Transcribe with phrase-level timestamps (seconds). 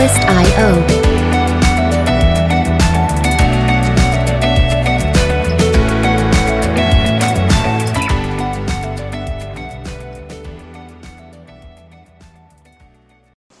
[0.00, 0.66] twist.io。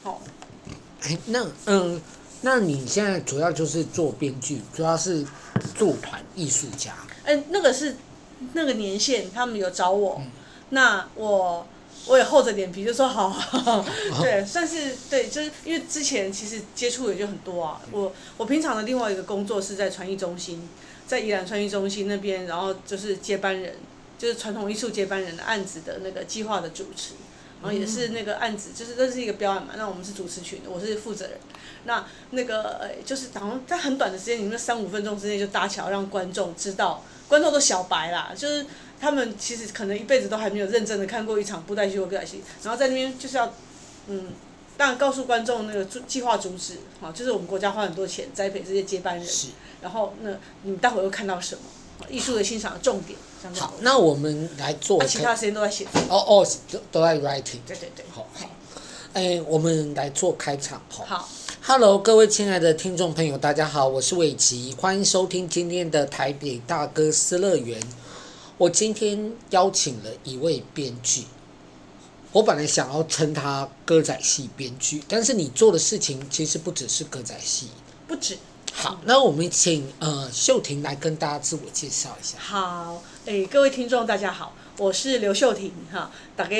[0.02, 0.18] 好，
[1.02, 2.00] 哎，那嗯，
[2.40, 5.26] 那你现在主要就是做编剧，主要是
[5.74, 6.94] 做团艺术家。
[7.26, 7.94] 哎，那个是
[8.54, 10.30] 那个年限，他们有找我，嗯、
[10.70, 11.66] 那我
[12.10, 13.84] 我也厚着脸皮就说好，好，好，
[14.20, 17.80] 对，算是对，就是因为之前其实接触也就很多啊。
[17.92, 20.68] 我我平常的另外一个工作是在传艺中心，
[21.06, 23.76] 在宜兰传艺中心那边，然后就是接班人，
[24.18, 27.12] 就是传统艺术接班人的案子的那个计划的主持。
[27.62, 31.38] 然后也是那个案子，就是这是一个标案嘛，那我们是主持群的，我是负责人。
[31.84, 38.64] 那那个呃，就是好像在很短的时间里面，三五分钟之内就搭桥，让观众知道，观众都小白啦，就是
[39.00, 43.52] 他们其实可能一辈子都还没有认真的看过一场布袋戏或歌仔戏，然后在那边就是要，
[44.08, 44.26] 嗯，
[44.76, 49.26] 当然告诉观众那个计划主旨，好，就是我们国家花很多钱栽培这些接班人，
[49.80, 50.30] 然后那
[50.62, 51.62] 你们待会会看到什么？
[52.08, 53.18] 艺术的欣赏的重点。
[53.54, 55.04] 好，那我们来做。
[55.04, 55.84] 其他时间都在写。
[56.08, 57.58] 哦哦，都都在 writing。
[57.66, 58.04] 对对对。
[58.10, 58.50] 好，好。
[59.12, 60.80] 哎，我们来做开场。
[60.88, 61.28] 好。
[61.62, 67.78] Hello，各位亲爱的听众朋友，大家好，我是伟奇，欢迎收听今天的台北大哥斯乐园。
[68.60, 71.22] 我今天邀请了一位编剧，
[72.30, 77.68] 我本来想要称他歌仔戏编剧，但是你做的事情其实不只是歌仔戏，
[78.06, 78.36] 不止。
[78.74, 82.36] 好，那我们请呃秀婷来跟大家自我介绍一下。
[82.38, 86.54] 好，诶，各位听众大家好，我是刘秀婷哈，大家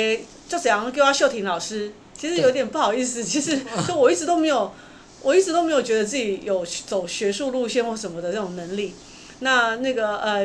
[0.49, 4.73] 就这样叫我秀婷老师，其实有点不好意思， 其实就我一直都没有，
[5.21, 8.95] 我一直都没有觉得自己有走学术路线或什么的这种能力。
[9.43, 10.43] 那那个呃，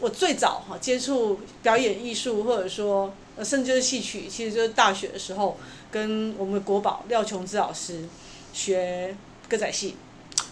[0.00, 5.58] 我最早哈接触表演艺术或者说呃甚至就是戏曲，其实就是大学的时候
[5.90, 8.04] 跟我们的国宝廖琼之老师
[8.52, 9.16] 学
[9.48, 9.96] 歌仔戏。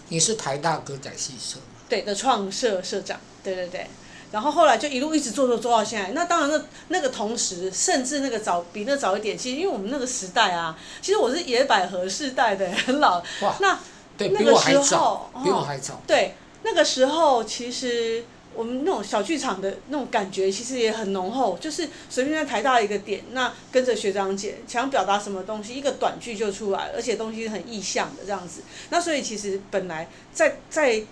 [0.09, 1.65] 你是台大歌仔戏社吗？
[1.89, 3.87] 对的，创社社长，对对对，
[4.31, 6.11] 然后后来就一路一直做做做到现在。
[6.11, 13.23] 那当然，那那个同时，甚至那个早比那早一点，其实因为我们那个时代啊，其实我是野百合世代的，很老。
[13.41, 13.55] 哇。
[13.59, 13.79] 那
[14.17, 16.01] 对那个时候，比我还早。
[16.05, 18.25] 对，那个时候其实。
[18.55, 21.57] 我们那种小剧场的那种感觉，其实也很浓厚。
[21.59, 28.61] 就是随便在台大一个点，那跟着学长姐想表达什么东西，一个短剧就出来，而且东西很意象的这样子。
[28.89, 31.03] 那所以其实本来在在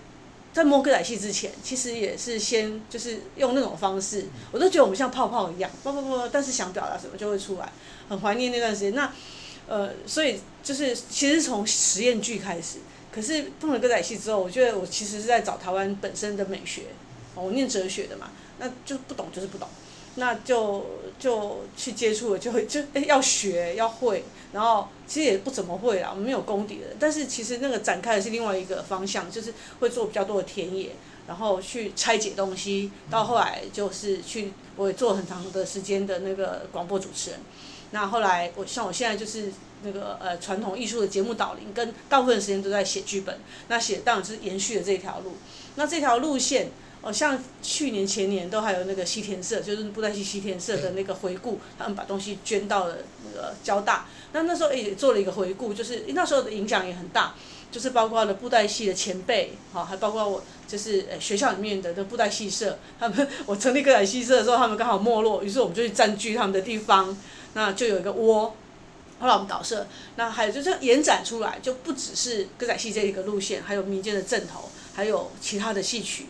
[0.52, 7.72] 在摸歌仔戏之前，其实也是先就是用那种方式，我都觉得我们像泡泡一样，不不不，但是想表达什么就会出来，
[8.08, 8.94] 很怀念那段时间。
[8.94, 9.10] 那
[9.66, 12.78] 呃，所以就是其实从实验剧开始，
[13.10, 16.82] 可是碰了歌仔戏之后，我觉得我其实是在找台湾本身的美学。
[17.34, 19.66] 我念哲学的嘛，那就不懂就是不懂，
[20.16, 20.84] 那就
[21.18, 30.90] 就去接触了，就会就哎要学要会，然后其实也不怎么会啦，我们没有功底的，但是其实那个展开的是另外一个方向，就是会做比较多的田野，
[31.26, 37.40] 然后去拆解东西，到后来就是去我也做很长的时间的那个广播主持人，
[37.92, 39.50] 那后来我像我现在就是
[39.82, 43.38] 那个呃传统艺术的节目导聆，跟大部分时间都在写剧本，
[43.68, 45.32] 那写当然是延续了这条路，
[45.76, 46.68] 那这条路线。
[47.02, 54.06] 哦，像去年前年都还有那个西田社，就是布袋戏西田社的那个回顾，他们把东西捐到了那个交大。
[54.32, 57.34] 那那时候也做了一个回顾，就是那时候的影响也很大，
[57.72, 67.18] 就是包括了布袋戏的前辈，好，还包括我，就是呃学校里面的那布袋戏社，他们我成立歌仔戏社的时候，他们刚好没落，于是我们就去占据他们的地方，
[67.54, 68.54] 那就有一个窝，
[69.18, 76.26] 后来我们导社，那还有就是延展出来，就不只是歌仔戏这一个路线，还有民间的阵头，还有其他的戏曲。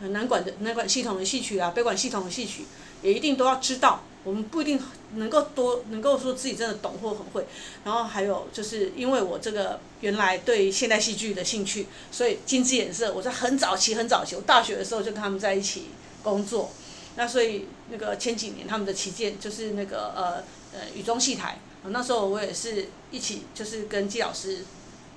[0.00, 2.64] 南管的南管系统的戏曲啊，北管系统的戏曲，
[3.02, 4.02] 也一定都要知道。
[4.24, 4.76] 我们不一定
[5.14, 7.46] 能够多能够说自己真的懂或很会。
[7.84, 15.86] 然后还有就是因为我这个原来对现代戏剧的兴趣，所以金枝演社，我在很早期很早期，我大学的时候就跟他们在一起
[16.24, 16.72] 工作。
[17.14, 20.44] 那所以那个前几年他们的旗舰就是那个呃
[20.78, 24.64] 呃雨中戏台，那时候我也是一起就是跟季老师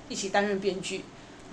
[0.08, 1.04] 一起担任编剧。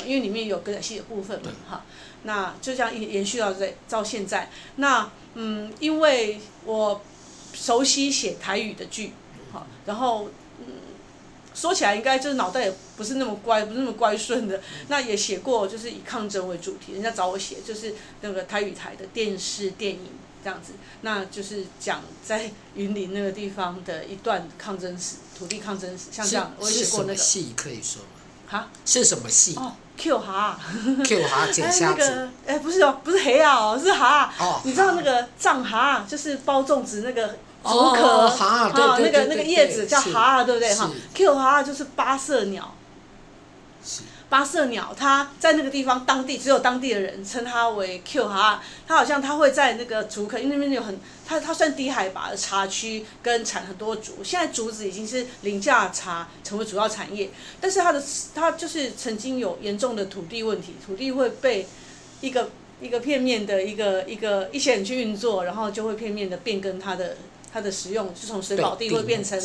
[0.05, 1.85] 因为里面有歌仔戏的部分嘛，哈，
[2.23, 4.49] 那就这样延延续到这到现在。
[4.77, 7.01] 那嗯，因为我
[7.53, 9.13] 熟悉写台语的剧，
[9.51, 10.29] 好，然后
[10.59, 10.65] 嗯，
[11.53, 14.61] 说起来应该就是脑袋也不是那么乖，不是那么乖顺的。
[14.87, 20.09] 那也写过，就是以抗争为主题，人家找我写，就是那个台语台的电视电影
[20.43, 20.73] 这样子。
[21.01, 28.16] 那就是讲在云林那个地方的一段抗争史，土地抗争史，像这样，我也写过那个戏可以说吗？
[28.47, 28.67] 哈？
[28.85, 29.55] 是什么戏？
[29.57, 30.57] 哦，Q 哈
[31.05, 32.01] ，Q 哈 剪虾子。
[32.01, 34.33] 哎，那个，哎，不是哦，不是黑啊，哦，是哈。
[34.39, 34.61] 哦。
[34.63, 40.73] 你知道那个藏哈，就是包粽子那个竹壳，哈，那个那个叶子叫哈，对不对？
[40.73, 42.73] 哈，Q 哈就是八色鸟，
[44.29, 54.23] 八色鸟，它在那个地方，当地只有当地的人称它为 Q 哈，它好像它会在那个竹坑，因为那边有很，它它算低海拔的茶区，跟产很多竹。
[54.23, 57.29] 现在竹子已经是凌驾茶成为主要产业，
[57.61, 58.03] 但是它的
[58.35, 61.65] 它就是曾经有严重的土地问题，土地会被
[62.19, 62.49] 一个
[62.81, 67.15] 一个片面的一个一个一些人去运作，然后就会片面的变更它的。
[67.51, 69.39] 它的使用就从水保地会变成，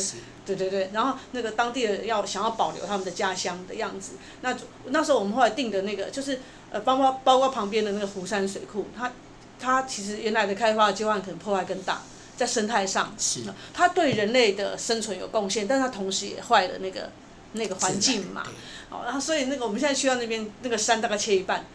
[0.45, 4.55] 对对对，然后那个当地的要想要保留他们的家乡的样子，那
[4.87, 6.39] 那时候我们后来定的那个就是
[6.69, 9.11] 呃，包括包括旁边的那个湖山水库，它
[9.59, 12.01] 它其实原来的开发的计划可能破坏更大，
[12.35, 13.41] 在生态上，是。
[13.73, 17.09] 它对人类的生存有贡献，但是它同时也坏了那个
[17.53, 18.43] 那个环境嘛，
[18.89, 21.65] 好，然后所以那个我们现在去到那边那个山大概切一半，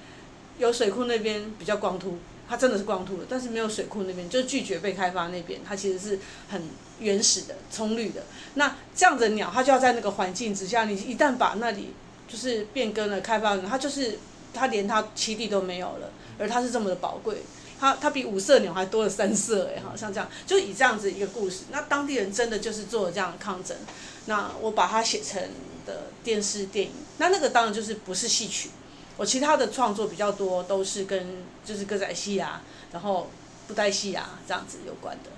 [0.58, 2.18] 有水库那边比较光秃。
[2.48, 6.18] 它真的是光秃的，但是没有水库那边，就拒绝被开发那边，它其实是
[6.48, 6.62] 很
[6.98, 8.22] 原始的、葱绿的。
[8.54, 11.92] 那这样子的鸟，它就要在那个环境之下，你一旦把那里
[12.26, 14.18] 就是变更了、开发了，它就是
[14.54, 17.42] 它连它栖地都没有了，而它是这么的宝贵，
[17.78, 23.76] 它它比五色鸟还多了三色哎，好像这样，就以这样子一个故事，那当地人真的就是做了这样的抗争，
[24.24, 25.42] 那我把它写成
[25.84, 28.70] 的电视电影，那那个当然就是不是戏曲。
[29.18, 33.28] 我其他的创作比较多，都是跟就是歌仔戏啊，然后
[33.66, 35.30] 布袋戏啊这样子有关的。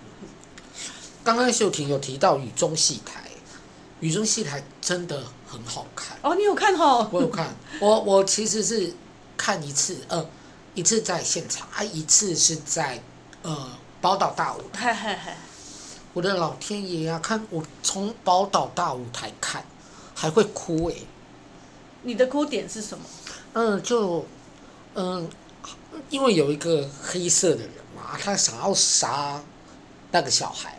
[1.25, 3.31] 刚刚秀婷有提到雨中戏台，
[4.01, 6.17] 雨中戏台真的很好看。
[6.23, 7.09] 哦，你有看哦？
[7.11, 8.95] 我有看， 我我其实是
[9.37, 10.25] 看一次，呃，
[10.75, 13.03] 一次在现场，啊一次是在
[13.43, 14.93] 呃宝岛大舞台。
[14.95, 15.33] 嘿嘿嘿。
[16.13, 17.21] 我的老天爷啊！
[17.21, 19.65] 看我从宝岛大舞台看，
[20.13, 21.07] 还会哭诶。
[22.03, 23.05] 你的哭点是什么？
[23.53, 24.25] 嗯，就，
[24.95, 25.29] 嗯，
[26.09, 29.43] 因为有一个黑色的人嘛，他想要杀
[30.13, 30.79] 那个小孩，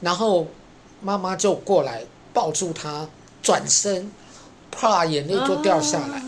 [0.00, 0.46] 然后
[1.02, 3.06] 妈妈就过来抱住他，
[3.42, 4.10] 转身，
[4.70, 6.18] 啪，眼泪就掉下来。
[6.18, 6.24] 啊、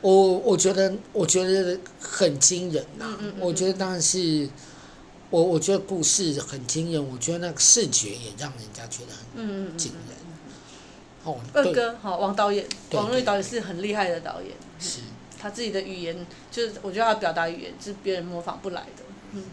[0.00, 4.48] 我我觉得我觉得很惊人呐、啊，嗯嗯嗯我觉得当然是，
[5.30, 10.16] 我我觉得故事很惊人，我觉得那个视觉也让人家觉得很惊人。
[11.52, 15.00] 二哥，好，王导演，王瑞导演是很厉害的导演，是，
[15.40, 19.04] 他自己的语言，就是我觉得他表达语言是别人模仿不来的。
[19.32, 19.44] 嗯，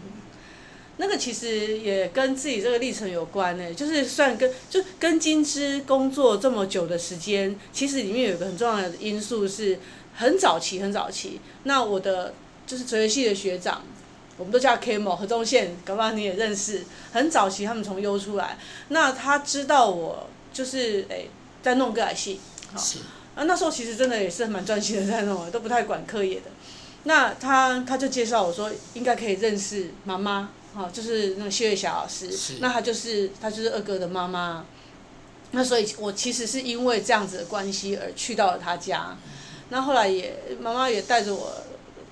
[0.96, 9.78] 那个其实也跟自己这个历程有关呢，就是算跟就跟金枝工作这么久的时间，其实里面有一个很重要的因素是，
[10.16, 12.34] 很早期很早期，那我的
[12.66, 13.82] 就是哲学系的学长，
[14.36, 18.58] 我们都叫 Kmo 何宗宪，搞不好你也认识，很早期他们从优出来，
[18.88, 21.30] 那他知道我就是诶。
[21.62, 22.40] 在弄歌仔戏，
[22.72, 22.80] 好，
[23.34, 26.46] 啊，那时候其实真的也是蛮专心的在弄，都不太管课业的。
[27.04, 32.58] 那他他就介绍我说，应该可以认识妈妈，哈，就是那个谢月霞老师。
[32.60, 34.64] 那他就是他就是二哥的妈妈。
[35.52, 39.16] 那所以，我其实是因为这样子的关系而去到了他家。
[39.70, 41.52] 那后来也妈妈也带着我，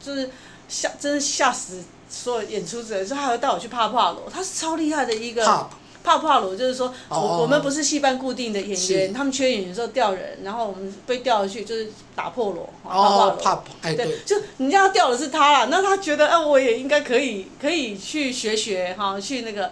[0.02, 0.30] 就是
[0.68, 5.68] 吓，真的吓死所有演出者，说还会带我去帕帕罗，他是超厉害的一个。
[6.02, 12.68] 帕帕罗就是说，我我们不是戏班固定的演员，他们缺演员的时候调人，然后我们被调去就是打破锣。
[12.84, 19.70] 哦，帕帕，哎对，就人家调的是他啦，那他觉得哎，我也应该可以可以去学学哈，去那个。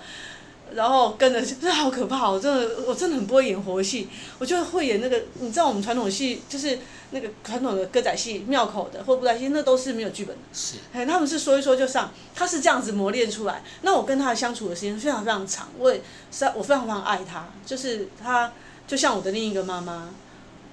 [0.74, 2.30] 然后跟着，真的好可怕！
[2.30, 4.08] 我真的，我真的很不会演活戏，
[4.38, 6.78] 我就会演那个，你知道我们传统戏就是
[7.10, 10.42] 那个传统的歌仔戏、庙口的或布袋戏，那都是没有剧本的。
[10.52, 10.76] 是。
[10.92, 13.62] 哎，他们是说一说就上，他是这样子磨练出来。
[13.82, 18.52] 那我跟他相处的时间非常非常长，我也是，我非常非常爱他，就是他
[18.86, 20.10] 就像我的另一个妈妈，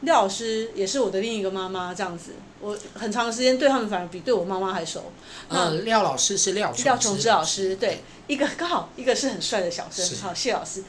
[0.02, 2.32] 廖老师也是我的另一个妈妈这样子。
[2.64, 5.12] 我很长时间对他们反而比对我妈妈还熟。
[5.50, 10.82] 呃，廖老师是廖廖琼枝老师，对，一个刚好一个是很帅的小生，好谢老师，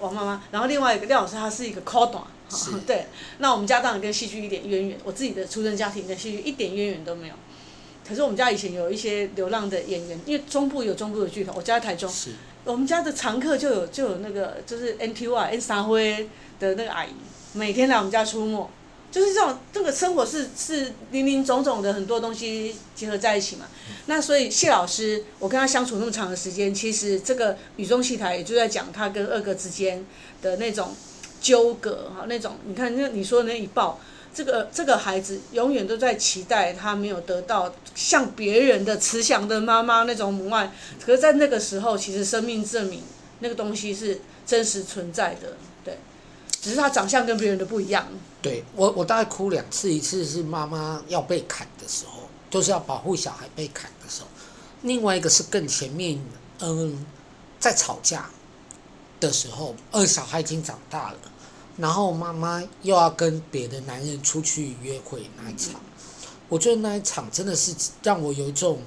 [0.00, 2.24] 王妈妈，然后另外一个廖老师他是一个考段，
[2.84, 3.06] 对，
[3.38, 7.34] 那我们家当然跟戏剧一点渊源，我自己的出生家庭跟戏剧一点渊源都没有。
[8.06, 12.12] 可是我们家以前有一些流浪的演员，因为中部有中部的剧团，我家在台中，
[12.64, 17.10] 我们家的常客就有就有那个就是 NTY N 三辉的那个阿姨，
[17.52, 18.68] 每天来我们家出没。
[19.10, 23.66] 就是这种，这个生活是是林林总总的很多东西结合在一起嘛。
[24.06, 30.06] 那所以谢老师，我跟他相处那么长的时间，其实这个雨中戏台也就在讲他跟二哥之间
[30.40, 30.94] 的那种
[31.40, 33.98] 纠葛哈，那种你看那你说那一抱，
[34.32, 40.70] 这个这个孩子永远都在期待他没有得到像别人的慈祥的妈妈那种母爱，
[41.04, 43.02] 可是在那个时候，其实生命证明
[43.40, 45.98] 那个东西是真实存在的，对，
[46.60, 48.06] 只是他长相跟别人的不一样。
[48.42, 54.28] 对我，我大概哭两次，一次是妈妈要被砍的时候，就是要保护小孩被砍的时候；
[54.82, 56.18] 另外一个是更前面，
[56.60, 57.06] 嗯，
[57.58, 58.30] 在吵架
[59.20, 61.18] 的时候，二小孩已经长大了，
[61.76, 68.80] 然后妈妈又要跟别的男人出去约会那一场，嗯、我觉得那一场真的是让我有一种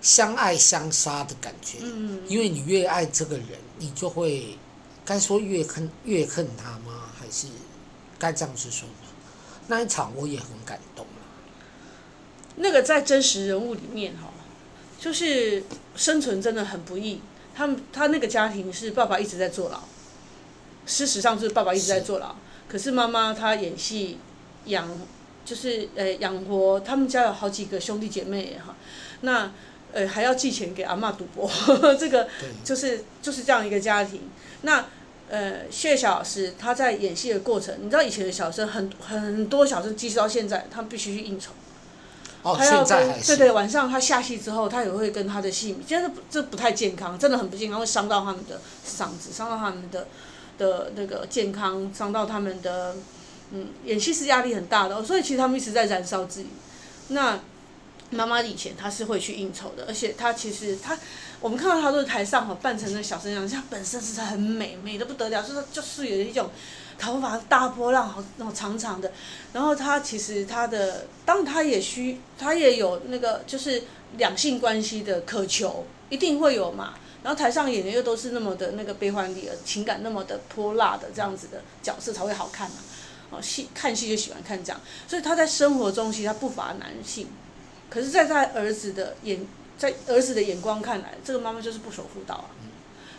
[0.00, 1.78] 相爱相杀的感觉。
[1.80, 3.48] 嗯，因为你越爱这个人，
[3.78, 4.56] 你就会
[5.04, 7.10] 该说越恨越恨他吗？
[7.18, 7.48] 还是
[8.20, 8.94] 该这样子说吗？
[9.66, 11.04] 那一场我也很感动。
[12.56, 14.30] 那个在真实人物里面哈，
[14.98, 15.64] 就是
[15.96, 17.22] 生存真的很不易。
[17.54, 19.80] 他们他那个家庭是爸爸一直在坐牢，
[20.84, 22.34] 事实上就是爸爸一直在坐牢，是
[22.68, 24.18] 可是妈妈她演戏
[24.66, 24.88] 养，
[25.44, 28.76] 就是呃养活他们家有好几个兄弟姐妹哈，
[29.22, 29.52] 那
[29.92, 32.28] 呃还要寄钱给阿嬷赌博，呵 呵这个
[32.62, 34.22] 就是就是这样一个家庭。
[34.62, 34.84] 那
[35.30, 41.52] 呃谢小老师他在演戏的过程，你知道以前的小生很很多小生，即使到现在，他们必须去应酬。
[42.42, 50.08] 哦，现在对对，晚上他下戏之后，他也会跟他的戏迷，其实这这不太健康，真的很不健康，会伤到他们的嗓子，伤到他们的
[50.58, 52.96] 的那个健康，伤到他们的
[53.52, 56.48] 嗯，演戏是压力很大的，哦，所以其实他们一直在燃烧自己。
[57.08, 57.38] 那
[58.10, 60.98] 妈妈以前她是会去应酬的，而且她其实她，
[61.40, 66.50] 我们看到她都是台上哈扮成那小生样，她本身是很美，美得不得了，就是就是有一种。
[66.98, 69.10] 头发大波浪，好那种长长的，
[69.54, 73.84] 然后他其实他的，当他也需，他也有那个就是
[74.18, 76.92] 两性关系的渴求，一定会有嘛。
[77.22, 82.76] 然后台上演的又都是那么的那个悲欢离合，情感那么的泼辣的这样子的角色才会好看嘛。
[83.30, 84.78] 哦，戏看戏就喜欢看这样，
[85.08, 87.28] 所以他在生活中其实他不乏男性，
[87.88, 89.40] 可是在他儿子的眼，
[89.80, 92.52] 在儿子的眼光看来，这个妈妈就是不守妇道啊。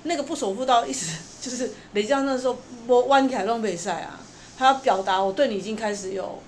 [0.03, 4.19] 那个不守妇道，意思就是雷江那时候我弯起来弄比赛啊，
[4.59, 6.39] 他要表达我对你已经开始有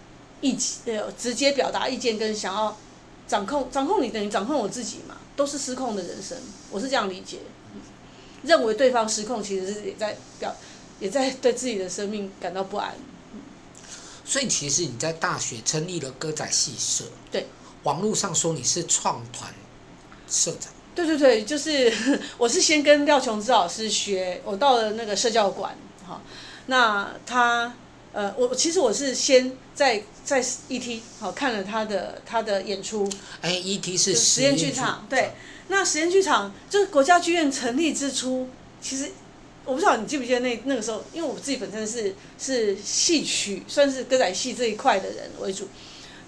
[0.41, 2.77] 意见，有直接表达意见跟想要
[3.27, 6.37] 掌控掌控你，等于掌控我自己嘛，都是失控的人生，
[6.69, 7.39] 我是这样理解，
[8.43, 10.55] 认为对方失控，其实是也在表
[10.99, 12.93] 也在对自己的生命感到不安。
[14.25, 17.47] 所以其实你在大学成立了歌仔戏社，对，
[17.83, 19.53] 网络上说你是创团
[20.29, 20.71] 社长。
[20.95, 21.91] 对对对，就是
[22.37, 25.75] 我是先跟廖琼枝老师学，我到了那个社教馆，
[26.07, 26.21] 哈，
[26.67, 27.73] 那他
[28.11, 33.09] 呃，我其实我是先在在 ET 好看了他的他的演出，
[33.41, 35.31] 哎，ET 是实验剧场，对，
[35.69, 38.47] 那实验剧场就是国家剧院成立之初，
[38.79, 39.09] 其实
[39.65, 45.67] 我不知道你记不记得那那个时候，因为我自己本身是是戏曲，算是歌仔戏这一块的人为主。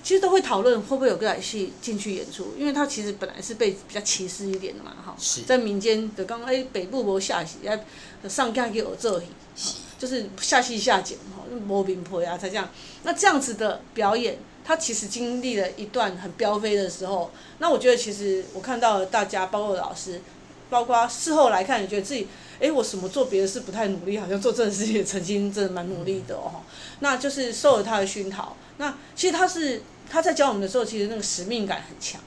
[0.06, 5.16] 其实都会讨论会不会有歌仔戏进去演出，因为他其实本来是被比较歧视一点的嘛，哈，
[5.48, 7.84] 在民间的刚刚哎北部无下戏，哎
[8.30, 9.20] 上架给我做
[9.56, 12.70] 戏，就是下戏下剪哈，无名婆呀才这样。
[13.02, 17.32] 那这样子的表演，他其实经历了一段很飙飞的时候。
[17.58, 20.22] 那我觉得其实我看到了大家，包括老师，
[20.70, 22.28] 包括事后来看，也觉得自己
[22.60, 26.52] 哎我什么做别的事不太努力，好像做这件事情也曾经真的蛮努力的哦。
[26.54, 26.62] 嗯、
[27.00, 28.56] 那就是受了他的熏陶。
[28.78, 29.82] 那其实他是。
[30.10, 32.22] 他在教我们的时候，其实那个使命感很强。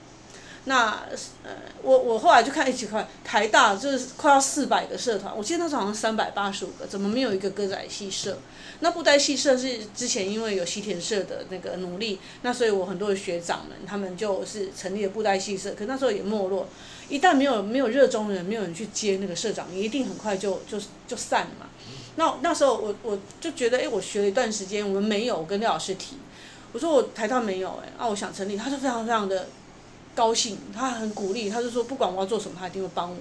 [0.65, 1.01] 那
[1.45, 1.51] 呃，
[1.83, 8.39] 我我后来就看一起看台大，就是快要四百个社团，我记得那时候好像三百八十五个，怎么没有一个歌仔戏社？
[8.81, 16.69] 那布袋戏社是之前因为有西田社的那个努力，那所以我很多的学长们他们就是成立了布袋戏社，可那时候也没落。
[17.09, 21.67] 一旦没有没有热衷的人，没有人去接那个社长，你一定很快就就就散了嘛。
[22.17, 26.19] 那那时候我我就觉得，哎，我学了一段时间，我们没有跟廖老师提。
[26.73, 29.47] 我说我台大没有哎，啊，我想成立，他就非常非常的
[30.15, 33.17] 高兴，他很鼓励，他就说不管我要做什么，他一定会帮我。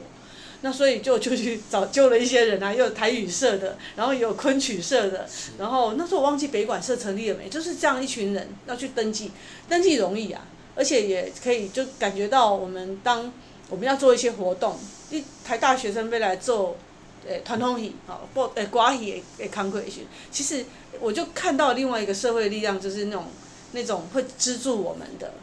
[0.61, 5.27] 那所以就就去找救了一些人啊，又有台语社的，然后也有昆曲社的，
[5.57, 9.31] 然后那时候我忘记北管社成立了没，就是这样一群人要去登记，
[9.69, 10.41] 登记容易啊，
[10.75, 13.31] 而且也可以就感觉到我们当
[13.69, 14.77] 我们要做一些活动，
[15.11, 16.75] 一台大学生会来做。
[17.27, 18.41] 诶，传统戏，好不？
[18.55, 20.01] 诶，歌戏诶，诶，康亏一些。
[20.31, 20.65] 其实，
[20.99, 23.25] 我就看到另外一个社会力量，就是那种
[23.73, 25.33] 那种会资助我们的，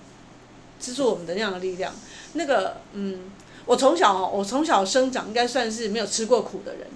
[0.81, 1.93] 资助我们的那样的力量。
[2.33, 3.31] 那个，嗯，
[3.67, 6.87] 我从小哦，我从小生长应该算是没有吃过苦的人。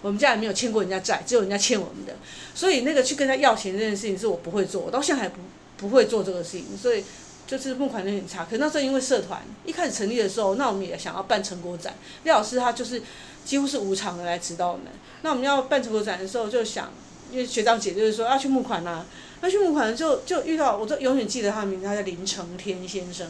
[0.00, 2.14] 我们家也没有欠过人家债，只有人家欠我们的。
[2.54, 5.40] 所以，那个去跟他要钱这件事情是我不会做，我到现在还不
[5.76, 6.66] 不会做这个事情。
[6.80, 7.02] 所以，
[7.48, 8.44] 就是募款能力很差。
[8.44, 11.94] 可是那时候因为社团一开始成立的时候，那我们也想要办成果展。
[12.22, 13.02] 廖老师他就是。
[13.48, 14.84] 几乎是无偿的来指导我们。
[15.22, 16.92] 那我们要办成果展的时候，就想，
[17.32, 19.06] 因为学长姐就是说要去募款呐、啊，
[19.40, 23.26] 要去募款就就遇到，我都永远记得他的名字，他叫林承天先生。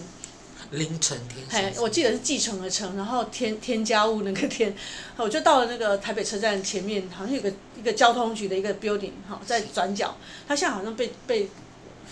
[0.72, 1.80] 林承天先生。
[1.80, 4.75] 我记得是继承的承，然后添添加物那个添，
[5.18, 10.16] 我就到了那个台北车站前面，好像有个一个交通局的一个 building，哈，在转角，
[10.48, 11.48] 他现在好像被被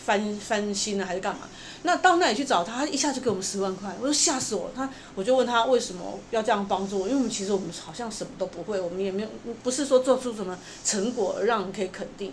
[0.05, 1.41] 翻翻新了还是干嘛？
[1.83, 9.29] 那到那里去找他，他一下就给我们十万块，我说吓死我，他我就问他为什么要这样帮助我，因为我们其实我们好像什么都不会，我们也没有
[9.63, 12.33] 不是说做出什么成果让人可以肯定。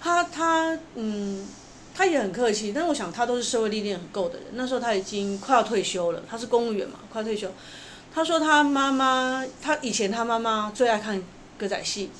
[0.00, 1.46] 他他嗯，
[1.94, 4.48] 他也很客气，但是我想他都是社会历练很够的人。
[4.52, 7.50] 那时候他已经快要退休了，他是公务员嘛，快退休。
[8.14, 11.20] 他说他妈妈，他以前他妈妈最爱看
[11.58, 12.10] 歌仔戏，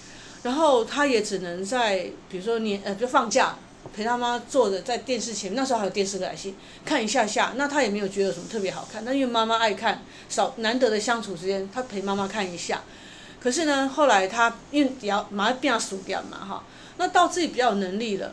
[0.43, 3.57] 然后他也只能在比如说年呃就放假。
[3.93, 9.05] 陪他妈坐着在电视前面，那时候还有电视来戏看一下下，那他也没有觉得有什么特别好看。
[9.05, 12.83] 那因为妈妈爱看，少难得的相处时间，他陪妈妈看一下。
[13.41, 16.65] 可是呢，后来他因为比较马上变熟掉嘛哈，
[16.97, 18.33] 那到自己比较有能力了，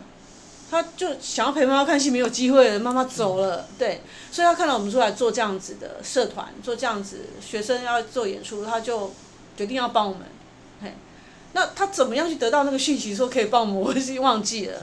[0.69, 9.13] 他就想要陪妈妈看戏，没有机会了，妈妈走了，对，所以他看到我们出来做这样子的社团，做这样子学生要做演出，他就
[9.57, 10.21] 决定要帮我们。
[10.81, 10.95] 嘿，
[11.51, 13.75] 那他怎么样去得到那个讯息说可以帮我们？
[13.75, 14.81] 我已经忘记了。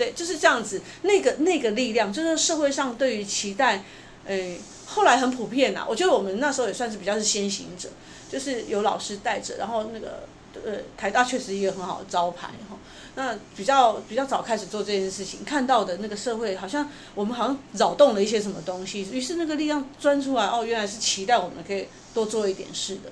[0.00, 0.80] 对，就是这样子。
[1.02, 3.84] 那个那个力量，就是社会上对于期待，
[4.24, 7.90] 诶，后来很普遍呐、我觉得我们那时候也算是比较是先行者，
[8.30, 10.24] 就是有老师带着，然后那个
[10.64, 12.78] 呃台大确实一个很好的招牌哈。
[13.14, 23.10] 那比较比较早开始做这件事情，看到的那个社会好像我们好像扰动了一些什么东西，于是那个力量钻出来，哦，原来是期待我们可以多做一点事的。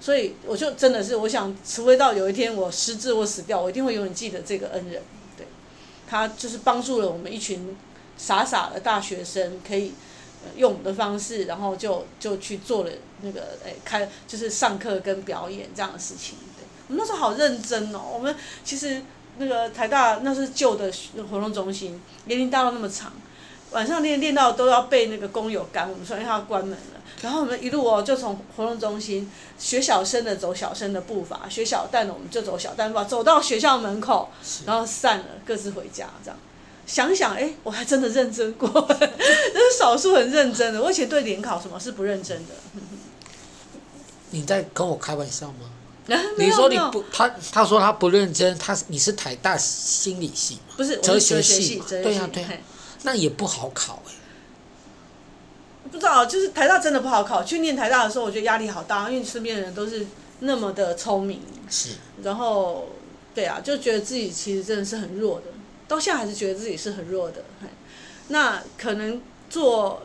[0.00, 5.02] 所以我就真的是，我想，除非到有一天我失智或死掉，我一定会永远记得这个恩人。
[6.10, 7.76] 他就是帮助了我们一群
[8.16, 9.92] 傻傻的大学生，可以
[10.56, 12.90] 用我们的方式，然后就就去做了
[13.22, 16.36] 那个诶开就是上课跟表演这样的事情。
[16.56, 18.00] 对，我们那时候好认真哦。
[18.12, 19.00] 我们其实
[19.38, 20.92] 那个台大那是旧的
[21.30, 23.12] 活动中心，年龄大到那么长，
[23.70, 27.00] 晚上练练到都要被那个工友赶我们说，因为他要关门了。
[27.22, 34.30] 然后我们一路哦，就从活动中心学小声的走小声的步伐，学小旦的我们就走小旦步伐，走到学校门口，
[34.66, 36.08] 然后散了，各自回家。
[36.24, 36.38] 这样
[36.86, 40.82] 想想，哎，我还真的认真过， 这是少数很认真的。
[40.82, 42.54] 我以前对联考什么是不认真的。
[44.30, 45.70] 你在跟我开玩笑吗？
[46.38, 50.58] 你说你不，他他说他不认真，他你是台大心理系？
[50.76, 51.78] 不是，哲学系。
[51.86, 52.02] 哲学系。
[52.02, 52.48] 对呀对呀，
[53.02, 54.12] 那也不好考哎。
[55.90, 57.42] 不知道，就是台大真的不好考。
[57.42, 60.06] 去念台大的时候，我觉得压力好大，因为身边的人都是
[60.40, 61.40] 那么的聪明。
[61.68, 61.94] 是。
[62.22, 62.90] 然后，
[63.34, 65.46] 对啊，就觉得自己其实真的是很弱的，
[65.88, 67.42] 到现在还是觉得自己是很弱的。
[68.28, 70.02] 那可能做，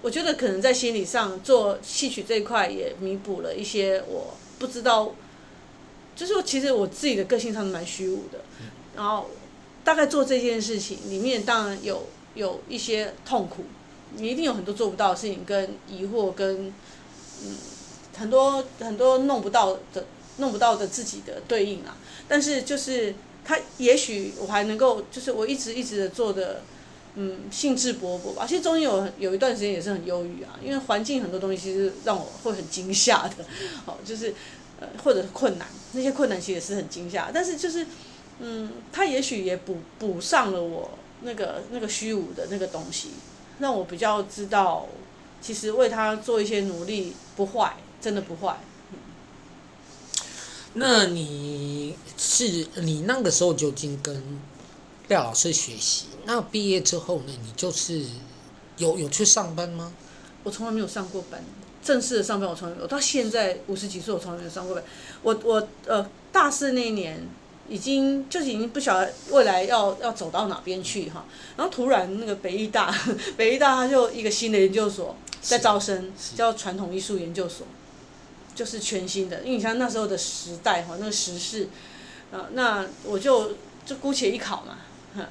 [0.00, 5.12] 我觉得可能在心理上做戏曲这一块也弥补了一些我不知道，
[6.14, 8.38] 就是说其实我自己的个性上蛮虚无的。
[8.94, 9.28] 然后，
[9.84, 13.64] 大概做这件事情里面，当然有有一些痛苦。
[14.14, 16.72] 你一定有很多做不到的事情，跟疑惑，跟
[17.42, 17.56] 嗯
[18.16, 20.06] 很多很多弄不到的、
[20.38, 21.96] 弄不到的自己的对应啊。
[22.28, 26.62] 但是就是他，也许我还能够，就是我一直一直的做的，
[27.16, 28.46] 嗯，兴致勃勃吧。
[28.46, 33.44] 其实中间有有一段时间也是很忧郁啊，因为环境很多东西其实让我会很惊吓的，
[33.84, 34.32] 哦，就是
[34.80, 37.30] 呃或者是困难，那些困难其实也是很惊吓。
[37.34, 37.86] 但是就是
[38.38, 40.90] 嗯，他也许也补补上了我
[41.22, 43.10] 那个那个虚无的那个东西。
[43.58, 44.86] 让我比较知道，
[45.40, 48.58] 其实为他做一些努力不坏，真的不坏。
[50.74, 54.38] 那你是你那个时候就已经跟
[55.08, 57.32] 廖老师学习，那毕业之后呢？
[57.42, 58.04] 你就是
[58.76, 59.94] 有有去上班吗？
[60.42, 61.42] 我从来没有上过班，
[61.82, 62.84] 正式的上班我从来没有。
[62.84, 64.84] 我到现在五十几岁，我从来没有上过班。
[65.22, 67.26] 我我呃大四那一年。
[67.68, 71.24] 已经就是已经不晓得未来要要走到哪边去哈，
[71.56, 72.94] 然后突然那个北艺大，
[73.36, 77.66] 北艺大它就一个新的研究所在招生，叫传统艺术研究所，
[78.54, 81.68] 就是全新的，因为你像那时候的时代哈，那个时事，
[82.32, 83.52] 啊，那我就
[83.84, 84.78] 就姑且一考嘛，
[85.14, 85.24] 哼，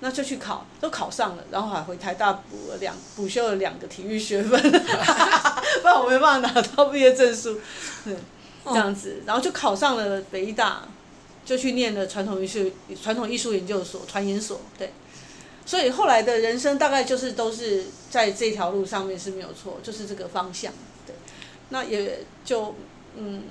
[0.00, 7.60] 那就去考，都考上了，然后还回台大补了两补修了两个体育学分， 不然我没办法拿到毕业证书，
[8.04, 8.16] 嗯，
[8.66, 10.82] 这样子，然后就考上了北艺大。
[11.50, 12.70] 就去念了传统艺术
[13.02, 14.92] 传统艺术研究所传研所，对，
[15.66, 20.72] 所以后来的人生大概就是都是在这条路上面是没有错，就是这个方向，
[21.04, 21.16] 对，
[21.70, 22.76] 那也就
[23.16, 23.42] 嗯，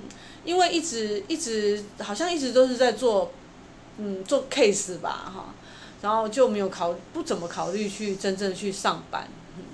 [0.46, 3.32] 因为一直一直好像一直都是在做
[3.98, 5.54] 嗯做 case 吧哈，
[6.00, 9.64] 然后就没有考不怎么考虑去真正去上班，嗯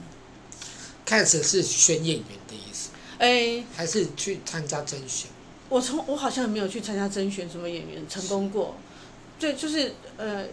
[1.07, 5.31] ，case 是选演员的意思，哎，还是去参加甄选？
[5.69, 8.75] 我从我好像没有去参加甄选什么演员成功过，
[9.39, 10.45] 对，就是呃，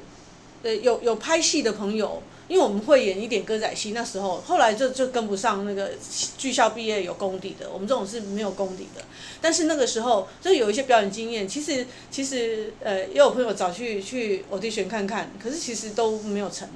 [0.64, 5.92] 呃有有拍戏的朋友，因为我们会演一点歌仔戏，那时候后来就就跟不上那个
[6.38, 9.04] 剧校毕业有功底的，我们这种是没有功底的。
[9.40, 16.68] 但是那个时候就有一些表演经验，其实其实呃也有朋友找去去 audition 看看，可是其实都没有成。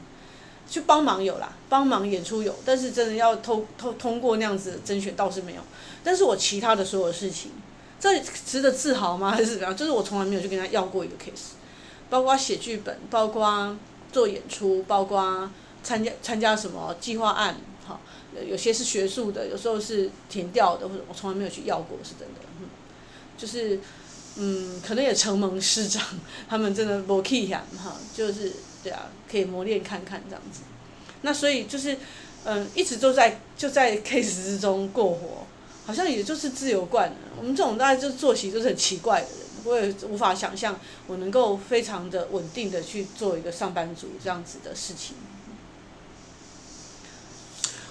[0.70, 5.62] 去帮忙有啦，帮忙演出有，但是真的要通通通过那样子甄选倒是没有。
[6.04, 7.52] 但是我其他的所有事情，
[8.00, 9.32] 这值得自豪吗？
[9.32, 9.76] 还是怎样？
[9.76, 11.54] 就是我从来没有去跟他要过一个 case，
[12.10, 13.76] 包括写剧本，包括
[14.12, 15.50] 做演出，包括
[15.84, 17.58] 参加参加什么计划案，
[17.88, 18.00] 哈，
[18.48, 22.42] 有些是学术的，有时候是田调的，或者我从来没有去要过，是真的。
[22.60, 22.70] 嗯，
[23.38, 23.80] 就是，
[24.36, 26.04] 嗯，可能也承蒙师长
[26.48, 27.64] 他们真的不弃哈，
[28.16, 28.54] 就是。
[28.84, 30.62] 对啊，可以磨练看看这样子，
[31.24, 31.98] 那所以就是，
[32.46, 35.47] 嗯，一直都在就在 case 之中过活，
[35.88, 37.16] 好像也就是自由惯了。
[37.38, 45.16] 我们这种大概就是作息就是很奇怪的人，我也无法想象我能够非常的稳定的去做一个上班族这样子的事情。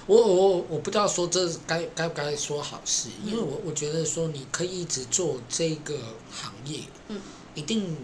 [0.07, 5.97] 我我我不知道说这该该不该说好事，因为我我觉得说你可以一直做这个
[6.31, 7.19] 行业，嗯，
[7.55, 7.97] 一定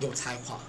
[0.00, 0.60] 有才华。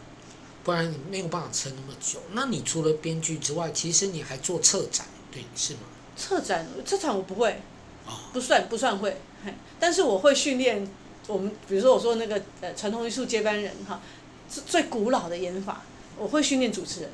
[0.63, 2.20] 不然你没有办法撑那么久。
[2.34, 5.80] 那你除了编剧之外，其实你还做策展，对，是吗？
[6.15, 7.60] 策展，策展我不会，
[8.34, 9.18] 不算不算会，
[9.80, 10.88] 但是我会训练
[11.28, 14.02] 我们，比如说我说那个呃传统艺术接班人哈，
[14.50, 15.84] 是最古老的演法，
[16.18, 17.10] 我会训练主持人，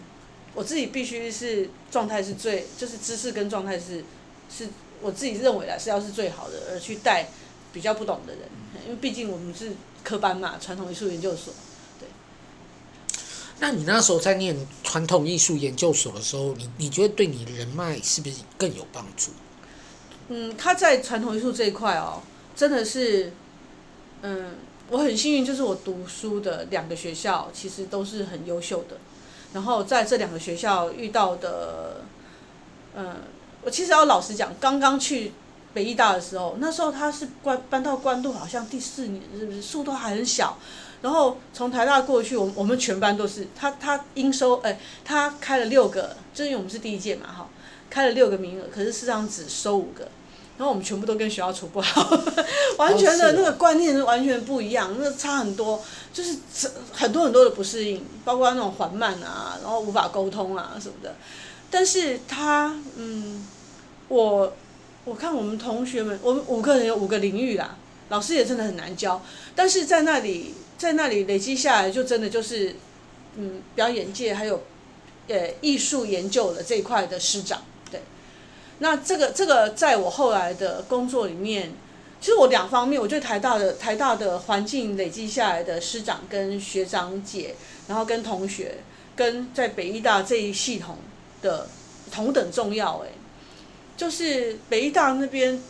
[0.53, 4.03] 我自己必须是状态是最，就是知识跟状态是，
[4.49, 4.67] 是
[5.01, 7.29] 我自己认为的是要是最好的，而去带
[7.73, 8.43] 比较不懂的人，
[8.85, 9.73] 因为毕竟我们是
[10.03, 11.53] 科班嘛，传统艺术研究所。
[11.99, 12.07] 对
[13.59, 19.31] 那你那时候在念传统艺术研究所的时候，你你觉得对你人脉是不是更有帮助？
[20.29, 22.21] 嗯，他在传统艺术这一块哦，
[22.55, 23.31] 真的是，
[24.21, 24.55] 嗯，
[24.89, 28.97] 我很幸运，就是我读书的两个学校其实都是很优秀的，
[29.53, 32.01] 然后在这两个学校遇到的，
[32.95, 33.15] 嗯，
[33.63, 35.31] 我其实要老实讲，刚刚去
[35.73, 39.61] 北艺大的时候，那时候他是关搬到关渡，好像第四年是不是？
[39.61, 40.57] 树都还很小。
[40.99, 47.47] 然后从台大过去，我我们全班都是他他应收哎，他开了六个，就是因为我们是第一届嘛哈，
[47.87, 50.07] 开了六个名额，可是事实上只收五个，
[50.57, 52.09] 然后我们全部都跟学校处不好，
[52.77, 55.81] 完全的那个观念是完全不一样，那差很多，
[56.13, 56.37] 就是
[56.91, 61.15] 很多很多的不适应，包括那种缓慢啊，然后无法沟通啊什么的。
[61.69, 63.45] 但是他嗯，
[64.07, 64.53] 我
[65.05, 67.77] 我看我们同学们，我们五个人有五个领域啦，
[68.09, 69.21] 老师也真的很难教，
[69.55, 70.53] 但是在那里。
[70.77, 72.75] 在那里累积下来，就真的就是，
[73.35, 74.61] 嗯，表演界还有，
[75.27, 77.76] 呃，艺术研究的这一块的师长，对。
[78.79, 81.73] 那这个这个在我后来的工作里面，
[82.21, 87.55] 其实我两方面，我觉得台大的台大的环境累积下来的师长跟学长姐，
[87.87, 88.77] 然后跟同学，
[89.15, 90.97] 跟在北艺大这一系统
[91.41, 91.67] 的
[92.11, 93.09] 同等重要，哎，
[93.95, 95.61] 就是北艺大那边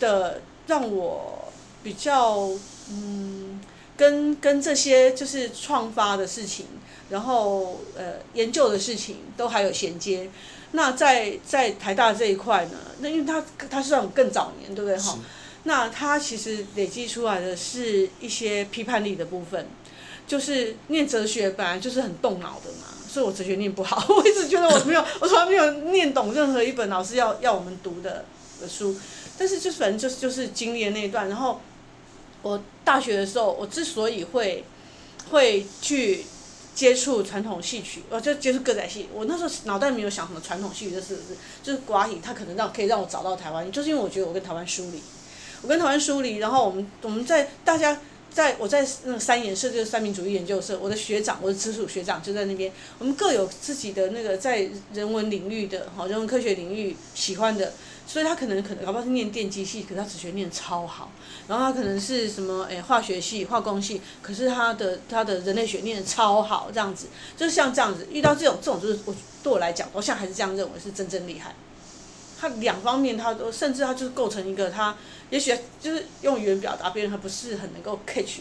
[0.00, 1.50] 的让我
[1.82, 2.48] 比较，
[2.90, 3.60] 嗯。
[3.98, 6.66] 跟跟这些就是创发的事情，
[7.10, 10.30] 然后呃研究的事情都还有衔接。
[10.72, 15.18] 那在在台大这一块呢，那因为它它算更早年，对不对哈？
[15.64, 19.66] 那他其实累积出来的是一些批判力的部分，
[20.26, 28.24] 就是念哲学本来就是很动脑的嘛，所以我哲学念不好， 我一直觉得我没有，我从来没有念懂任何一本老师要要我们读的
[28.60, 28.96] 的书，
[29.36, 31.60] 但是就是反正就是就是经历那一段，然后。
[32.40, 34.64] 我大学的时候，我之所以会
[35.28, 36.24] 会去
[36.78, 39.08] 接触传统戏曲，我就接触歌仔戏。
[39.12, 45.02] 我那时候脑袋没有想什么传统戏曲这四个字，就是寡戏，它可能让可以让我找到台湾，就是因为我觉得我跟台湾疏离，
[45.62, 57.72] 我跟台湾疏离，然后我们我们在大家在我在那个三研社就是三民主义研究社，我的学长，我的直属学长就在那边，我们各有自己的那个在人文领域的，好人文科学领域喜欢的。
[58.08, 61.10] 所以他可能可能搞不好是念电机系，可是他只学念超好。
[61.46, 71.54] 然后他可能是什么诶、化学系、化工系，可是他的他的人类学念超好，这样子就是像这样子遇到这种这种就是我对我来讲，我现在还是这样认为是真正厉害。
[72.40, 74.96] 他两方面他都甚至他就是构成一个他
[75.28, 78.38] 也许就是用语言表达别人还不是很能够 catch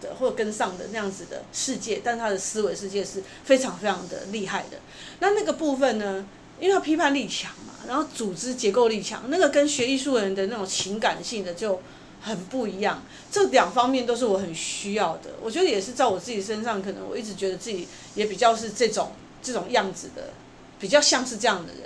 [0.00, 4.78] 的或者跟上的那样子的世界，但他的思维世界是非常非常的厉害的。
[5.20, 6.26] 那那个部分呢，
[6.62, 7.74] 因为他批判力强嘛。
[7.88, 11.82] 然后组织结构力强，那个跟学艺术人的那种情感性的就
[12.20, 13.02] 很不一样。
[13.28, 15.30] 这两方面都是我很需要的。
[15.42, 19.10] 我觉得也是在我自己身上，可能我一直觉得自己也比较是这种
[19.42, 20.30] 这种样子的，
[20.78, 21.82] 比较像是这样的人。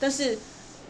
[0.00, 0.36] 但是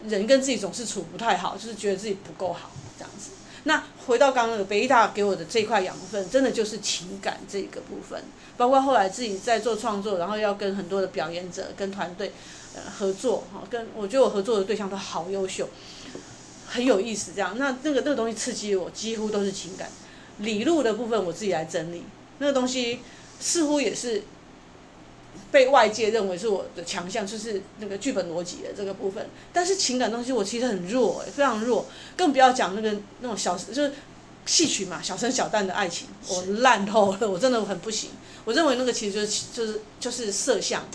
[0.07, 3.29] 人跟自己总是处不太好，就是觉得自己不够好这样子。
[3.65, 8.19] 那回到刚刚那个北艺大给我的这块养分，真的就是情感这个部分，
[8.57, 12.31] 包括后来自己在做创作，然后要跟很多的表演者跟团队。
[12.97, 15.67] 合作哈，跟我觉得我合作的对象都好优秀，
[16.67, 17.31] 很有意思。
[17.35, 19.89] 这样，那那个那个东西刺激我，几乎都是情感。
[20.39, 22.03] 理路的部分我自己来整理，
[22.37, 22.99] 那个东西
[23.39, 24.23] 似乎也是
[25.51, 29.27] 被外界认为是我的强项，就是那个剧本逻辑的这个部分。
[29.51, 33.93] 但是情感东西我其实很弱，非常弱，更不要讲那个那种小就是
[34.45, 38.11] 戏曲嘛，小生小旦的爱情，我烂透了，我真的很不行。
[38.45, 40.87] 我认为那个其实就是就是就是色相。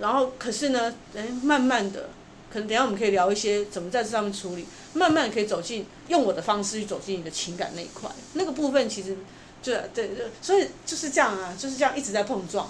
[0.00, 2.10] 然后可是呢，哎，慢慢的，
[2.52, 9.16] 可能等一下我们可以聊一些怎么在这上面处理，慢慢可以走进用我的方式去走进你的情感那一块，那个部分其实
[9.62, 12.68] 就对对，所以就是这样啊，就是这样一直在碰撞。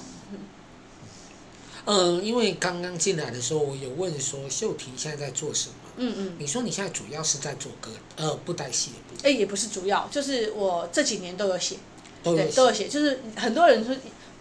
[1.86, 5.74] 嗯，因为刚刚进来的时候，我有问说秀婷现在在做什么？
[5.96, 6.32] 嗯嗯。
[6.38, 9.28] 你说你现在主要是在做歌呃布袋戏的？
[9.28, 11.76] 哎，也不是主要，就是我这几年都有写，
[12.22, 13.94] 都有写，都有写，就是很多人说，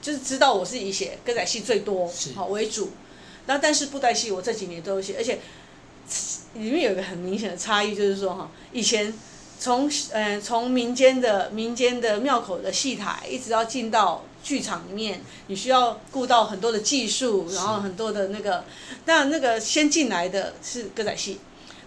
[0.04, 2.92] 就是知道我是以写歌仔戏最多好为主，
[3.48, 5.40] 那但是布袋戏我这几年都有写，而且
[6.54, 9.12] 里面有一个很明显的差异，就是说哈，以前
[9.58, 14.24] 从呃从民间的民间的庙口的戏台，一直要进到。
[14.44, 18.66] 剧场里面，你需要顾到很多的技术，然后很多的那个，
[19.06, 21.40] 那那个先进来的是歌仔戏，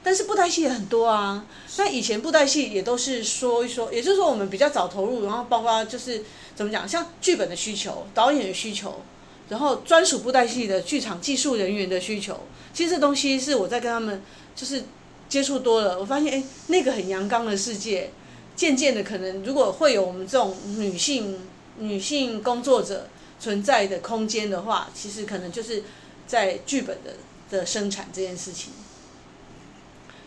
[0.03, 1.45] 但是布袋戏也很多啊。
[1.77, 6.25] 那以前布袋戏也都是说一说，也就是说我们比较早投入，然后包括就是
[6.57, 9.03] 怎么讲，像剧本的需求、导演的需求，
[9.49, 12.41] 然后专属布袋戏的剧场技术人员的需求，
[12.75, 14.21] 其实这东西是我在跟他们
[14.57, 14.83] 就是
[15.29, 18.11] 接触多了，我发现哎，那个很阳刚的世界，
[18.57, 21.39] 渐渐的可能如果会有我们这种女性。
[21.79, 23.07] 女性工作者
[23.39, 25.83] 存在的空间的话，其实可能就是
[26.27, 27.17] 在剧本的
[27.51, 28.73] 的生产这件事情。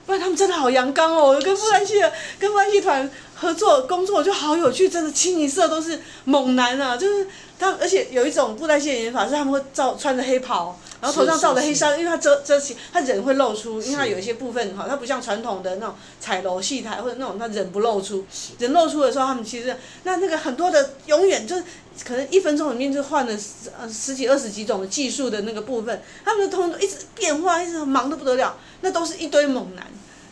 [0.10, 2.02] 不然他们真的好阳刚哦，跟布袋戏
[2.40, 7.28] 跟布袋戏团合作工作就好有趣，真的清一色都是猛男啊，就是
[7.60, 10.76] 他，而且有一种布袋戏的演法是他们会罩穿着黑袍。
[11.02, 18.26] 然后头上罩着黑纱，因为他遮遮起，他人会露出，因为他有一些部分哈，他不像传统的那种彩楼戏台或者那种他人不露出，
[18.58, 21.64] 人露出的时候，他们其实那那个很多的永远就是
[22.04, 29.86] 可能一分钟里面就换了十十几二十几种的技术的那个部分，他们的通一直变化，一直忙得不得了，那都是一堆猛男。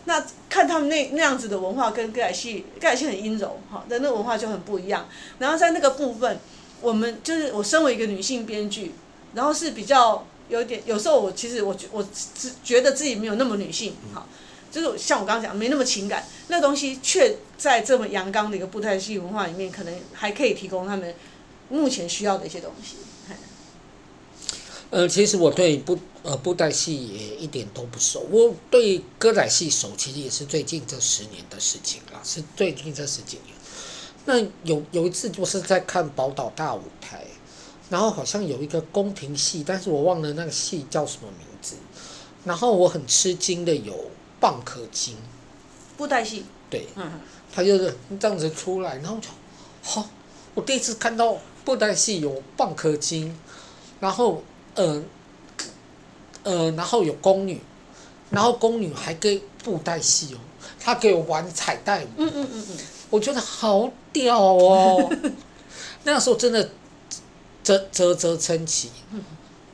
[0.08, 5.08] 那看他们那那样子的文化跟歌仔戏，歌仔戏很阴柔哈，但那文化就很不一样。
[5.38, 6.40] 然后在那个部分，
[6.82, 8.94] 我们就是我身为一个女性编剧，
[9.36, 10.26] 然后是比较。
[10.50, 12.02] 有点，有时候我其实我我
[12.34, 14.26] 只觉得自己没有那么女性，哈，
[14.72, 21.14] 就是像我刚刚讲，没那么情感，那东西却在这么阳刚的一个布袋戏文化里面，可能还可以提供他们
[21.68, 22.96] 目前需要的一些东西。
[24.90, 33.56] 呃，其实我对布呃布袋戏也一点都不熟，我对歌仔戏熟，其实也是最近这十年的事情了，是最近这十几年。
[34.26, 37.26] 那有有一次就是在看宝岛大舞台。
[37.90, 41.78] 然后好像有一个宫廷戏，但是我忘了那个戏叫什么名字。
[42.44, 45.16] 然后我很吃惊的有蚌壳精，
[45.96, 46.44] 布袋戏。
[46.70, 47.10] 对，嗯，
[47.50, 49.30] 他就是这样子出来，然后就，
[49.82, 50.06] 好、哦，
[50.54, 53.40] 我第一次看到布袋戏有蚌壳精，
[54.02, 54.44] 然后，嗯、
[54.78, 55.04] 呃，
[56.44, 57.62] 呃，然后有宫女，
[58.30, 60.38] 然后宫女还跟布袋戏哦，
[60.80, 62.78] 她给我玩彩带舞，嗯嗯嗯嗯，
[63.10, 65.10] 我觉得好屌哦，
[66.06, 66.70] 那时候真的。
[67.64, 68.90] 啧啧啧称奇，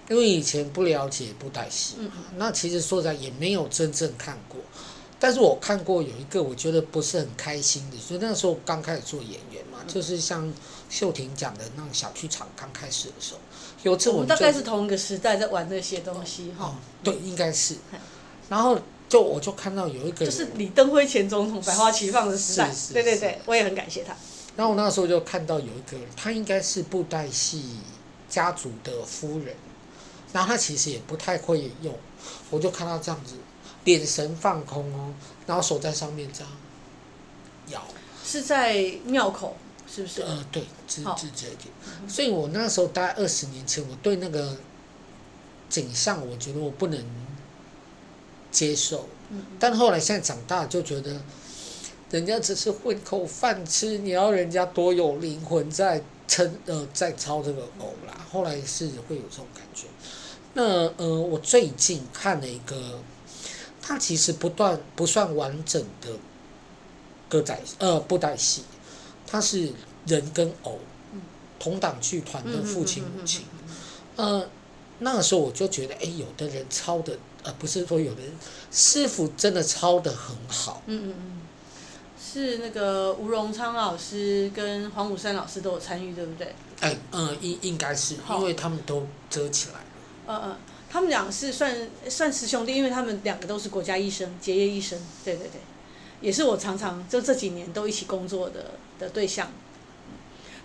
[0.09, 1.93] 因为以前不了解布袋戏，
[2.37, 4.59] 那其实说实在也没有真正看过，
[5.19, 10.51] 但是我看过有一个我觉得不是很开心的，所以那时候刚开始做演员嘛，就是像
[10.89, 13.39] 秀婷讲的那种小剧场刚开始的时候，
[13.83, 17.75] 有次我们大概是同一个时代在玩那些东西哈，对，应该是，
[18.49, 24.15] 然后就我就看到有一个就是李登辉前总统百花齐放的时代，对对对，我也很感谢他。
[24.55, 27.77] 然后我那时候就看到有一个，他应该是布袋戏
[28.29, 29.55] 家族的夫人，
[30.31, 31.93] 然后他其实也不太会用，
[32.49, 33.35] 我就看到这样子，
[33.85, 35.13] 眼神放空哦，
[35.45, 36.51] 然后手在上面这样
[37.69, 37.83] 摇。
[38.23, 39.57] 是在庙口，
[39.93, 40.21] 是不是？
[40.21, 41.69] 呃，对，是是这一点。
[42.07, 44.57] 所以我那时候大概二十年前，我对那个
[45.69, 47.05] 景象，我觉得我不能
[48.51, 49.07] 接受。
[49.29, 49.43] 嗯。
[49.59, 51.21] 但后来现在长大，就觉得。
[52.11, 58.13] 人家只是混口饭吃，你要人家多有灵魂在撑呃在操这个偶啦。
[58.31, 59.87] 后来是会有这种感觉。
[60.53, 60.63] 那
[60.97, 62.99] 呃，我最近看了一个，
[63.81, 66.09] 它其实不断不算完整的
[67.27, 68.61] 歌仔呃布袋戏，
[69.33, 69.71] 它是
[70.05, 70.77] 人跟偶
[71.59, 73.43] 同党剧团的父亲母亲。
[74.15, 74.47] 呃，
[74.99, 78.31] 那个时候我就觉得，哎，有的人抄的呃不是说有的人
[78.71, 80.83] 师傅真的抄的很好。
[80.85, 81.41] 嗯嗯嗯。
[82.23, 86.53] 是那个吴荣昌老师跟黄武山老师都有参与，对不对？
[86.81, 89.85] 哎，嗯，应应该是，因为他们都遮起来了。
[90.27, 90.55] 嗯嗯，
[90.91, 91.75] 他们俩是算
[92.07, 94.99] 算师兄弟，因为他们两个都是国家医生，结业医生。
[95.25, 95.59] 对对对，
[96.21, 99.51] 也是我常常就这几年都一起工作的的对象。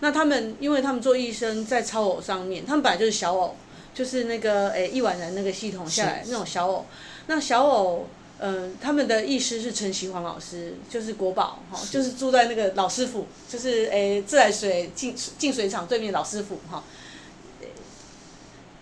[0.00, 3.56] 那他们因为他们做医生在超偶上面，他们本来就是小偶，
[3.94, 6.86] 就是那个诶易婉然那个系统下来那种小偶，
[7.26, 8.06] 那小偶。
[8.40, 16.84] 嗯、呃，他们的医师是陈锡煌老师，就是国宝哈，就是住在那个老师傅，就是诶自来水净净水厂对面老师傅哈，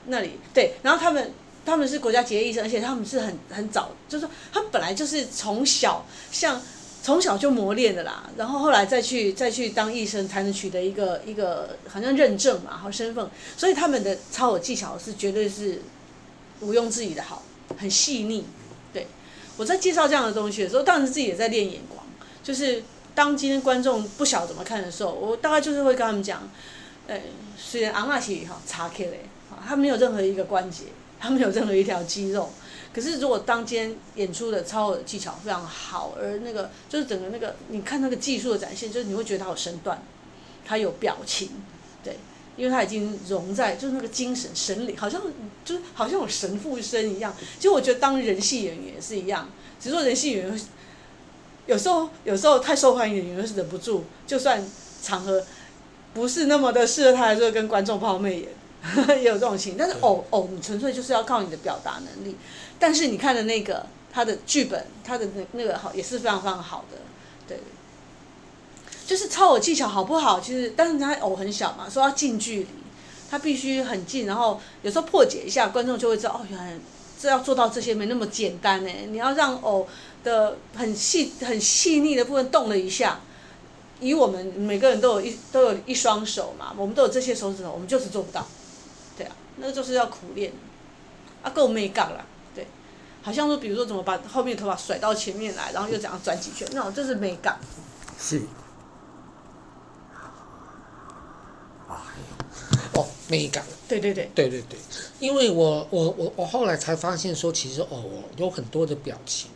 [0.09, 1.32] 那里对，然后他们
[1.64, 6.61] 他们是国家结业医生，而且他们是很很早，就是说他们本来就是从小像
[7.07, 13.25] 从小就磨练的啦，然后后来再去再去当医生才能取得一个一个好像认证嘛好身份，
[13.57, 15.83] 所以他们的操偶技巧是绝对是
[16.62, 17.45] 毋庸置疑的好，
[17.79, 18.45] 很细腻。
[18.92, 19.07] 对
[19.57, 22.05] 我在介绍这样的东西的时候，当时自己也在练眼光。
[22.42, 22.83] 就是
[23.14, 26.51] 当今天观众不晓怎么看的时候，我大概就是会跟他们讲，
[27.07, 27.21] 呃，
[27.57, 29.21] 虽然昂纳奇哈查克嘞，
[29.64, 30.87] 他没有任何一个关节，
[31.21, 32.51] 他没有任何一条肌肉。
[32.96, 40.02] 可是如果当天演出的超偶技巧非常好，而那个就是整个那个，你看那个技术的展现，就是你会觉得他有身段，
[40.64, 41.50] 他有表情，
[42.02, 42.16] 对，
[42.56, 45.20] 因为他已经融在就是那个精神神里，好像。
[45.66, 49.48] 就是好像有神附身一样，其实我觉得当人戏演员也是一样，
[49.80, 50.61] 只是说人戏演员
[51.66, 54.64] 有时候有时候太受欢迎的演员是忍不住，就算
[55.02, 55.44] 场合
[56.14, 58.48] 不是那么的适合他，还是会跟观众抛媚眼，
[59.18, 59.74] 也有这种情。
[59.76, 62.37] 但是偶偶，你纯粹就是要靠你的表达能力。
[62.78, 66.98] 但是你看的那个他的剧本，他的那那个好也是非常非常好的，
[67.48, 67.60] 对。
[69.06, 70.40] 就是超偶技巧好不好？
[70.40, 72.68] 其实，但是他偶很小嘛，说要近距离。
[73.28, 76.78] 他必须很近，然后有时候破解一下，观众就会知道哦，原来
[77.18, 78.90] 这要做到这些没那么简单呢。
[79.08, 79.88] 你要让偶
[80.22, 83.18] 的很细、很细腻的部分动了一下，
[83.98, 88.46] 以我们每个人都有一都有一双手嘛，我们都有这些手指头，我们就是做不到。
[89.18, 90.52] 对啊，那个就是要苦练，
[91.42, 92.24] 啊够没杠了，
[93.26, 97.58] 好像说比如说怎么把后面的头发甩到前面来，然后又怎样转几圈，那种就是美感。
[98.20, 98.40] 是。
[102.94, 103.64] 哦，美感。
[103.88, 104.30] 对对对。
[104.32, 104.78] 对对对，
[105.18, 108.04] 因为我我我我后来才发现说，其实哦，
[108.36, 109.50] 有很多的表情，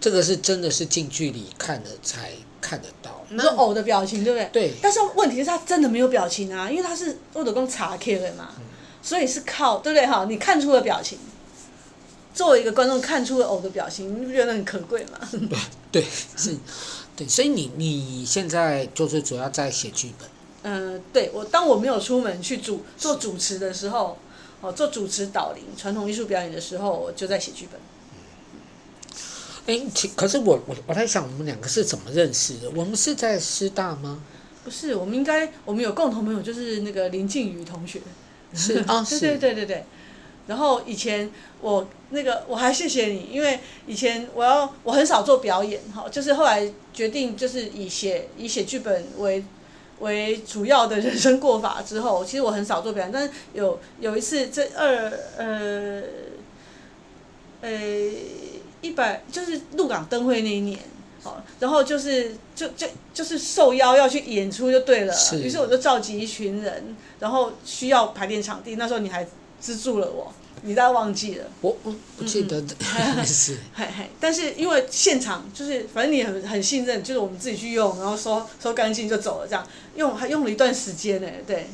[0.00, 2.30] 这个是真的是近距离看了才
[2.60, 3.24] 看得到。
[3.28, 4.48] 你说偶的表情对不对？
[4.52, 4.74] 对。
[4.80, 8.50] 但是问题是，他真的没有表情啊，因为他是我老公查 K 的嘛，
[9.02, 10.26] 所以是靠对不对哈？
[10.28, 11.18] 你看出了表情，
[12.34, 15.18] 作为一个观众看出了偶的表情，你不觉得很可贵吗？
[15.92, 16.04] 对对
[16.36, 16.56] 是，
[17.16, 20.28] 对，所以你你现在就是主要在写剧本。
[20.64, 24.18] 嗯，对我，当我没有出门去主做主持的时候，
[24.60, 27.80] 哦，做主持导聆传统艺术表演的时候，我就在写剧本。
[29.66, 32.68] 哎，其可是我我我在想，我们两个是怎么认识的？
[32.70, 34.20] 我们是在师大吗？
[34.64, 38.00] 不是，我们应该我们有共同朋友，就是那个林静宇同学。
[38.54, 39.84] 是啊，对对对对对。
[40.46, 41.30] 然后以前
[41.60, 49.44] 我那个我还谢谢你，因为以前我要我很少做表演，哈，就是后来决定就是以写以写剧本为。
[50.00, 56.02] 为主要的人生过法之后，其实我很少做表演，但是有有一次这二呃，
[57.62, 57.70] 呃
[58.80, 60.78] 一百就是鹿港灯会那一年，
[61.22, 69.24] 好，然后就是就就就是受邀要去演出就对了，于是我就召集一群人，然后需要排练场地，那时候你还
[69.64, 70.30] 资助了我。
[70.66, 71.44] 你大概忘记了？
[71.62, 72.74] 我我不记得的，
[73.24, 73.56] 是。
[73.74, 81.28] 嘿嘿，但是因为现场就是，反正你很很信任，就是我们自己去用，然后收收干净就走了，这样用还用了一段时间呢。
[81.46, 81.68] 对，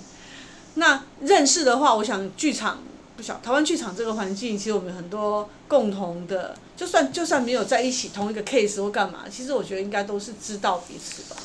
[0.74, 2.82] 那认识的话，我想剧场
[3.16, 11.36] 不晓，台湾剧场这个环境，其实我们很多共同的，就算就算没有在一起同一个 case 或干嘛，其实我觉得应该都是知道彼此吧。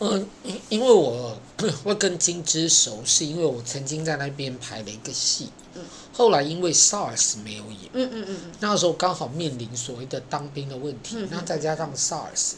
[0.00, 1.36] 嗯，因因为我
[1.84, 5.50] 会跟金枝熟，是因为我曾经在那边排了一个戏。
[5.74, 5.82] 嗯。
[6.12, 12.54] 后来因为 SARS 没有演，嗯嗯嗯，那个时候刚好面临所谓的当兵的问题，嗯、那再加上 SARS，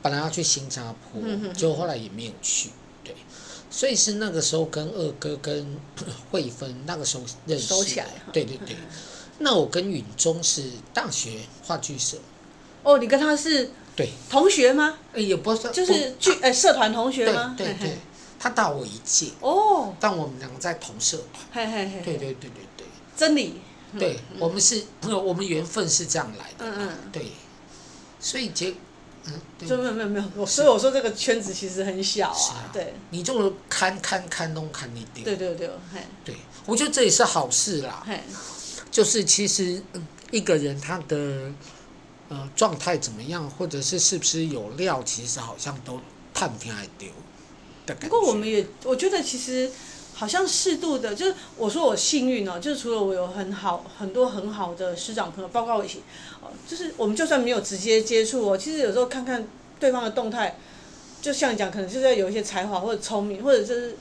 [0.00, 2.70] 本来要去新加坡，嗯结果后来也没有去，
[3.02, 3.12] 对，
[3.68, 5.76] 所以是那个时候跟二哥跟
[6.30, 8.76] 慧芬那个时候认识，收起来，对对对，
[9.40, 10.62] 那我跟允中是
[10.94, 12.16] 大学话剧社，
[12.84, 13.70] 哦，你跟他是
[14.00, 14.10] 对。
[14.28, 14.96] 同学吗？
[15.12, 17.54] 哎，也不是，就是剧哎社团同学吗？
[17.56, 17.98] 对对对，
[18.38, 22.86] 他大我一届，哦，但我们两个在同社团，嘿嘿嘿，对对对对。
[23.16, 23.60] 真理，
[23.98, 27.32] 对、嗯、我们是，我们缘分是这样来的，嗯嗯，对，
[28.18, 28.74] 所以结，
[29.26, 32.70] 嗯，对，没有没有没有，所以我说这个圈子其实很小啊，啊。
[32.72, 36.34] 对，你就看看看东看你丢，对对对，嘿，对，
[36.64, 38.18] 我觉得这也是好事啦，嘿，
[38.90, 39.82] 就是其实
[40.30, 41.52] 一个人他的
[42.30, 46.00] 呃状态怎么样，或者是是不是有料，其实好像都
[46.32, 47.08] 探不还丢
[47.84, 48.08] 的感觉。
[48.08, 49.70] 不过我们也，我觉得其实。
[50.12, 56.02] 好像适度的，就是我说我幸运哦，就是除了我有很好很多很好的师长朋友，包括我一起，
[56.42, 60.58] 哦，就是我们就算没有直接接触哦，其实有时候看看对方的动态，
[61.22, 63.96] 就像你讲，可能就是要有一些才华或者聪明，或者就是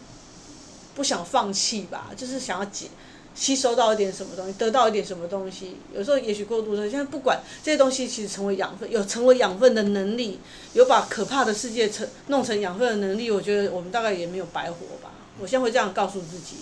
[0.93, 2.87] 不想放弃吧，就是想要解
[3.35, 5.77] 吸收到一点什么东西，得到一点什么东西。
[5.95, 10.39] 有时候也许过度的，现在不管这些东西，其实成为养分，有成为养分的能力，
[10.73, 15.11] 有把可怕的世界成弄成养分的能力，我觉得我们大概也没有白活吧。
[15.39, 16.57] 我现在会这样告诉自己。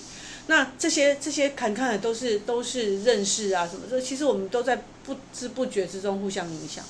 [0.48, 6.84] 那这些这些看看的都是都是认识啊什么的，其实我们都在不知不觉之中互相影响。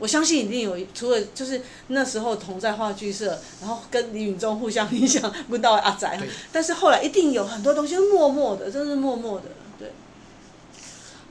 [0.00, 6.20] 我相信一定有，除了就是那时候同在话剧社，然后跟李允中互相影响，问到阿宅，
[6.50, 9.46] 但是后来一定有很多东西默默的，真是默默的，
[9.78, 9.92] 对。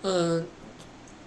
[0.03, 0.47] 嗯，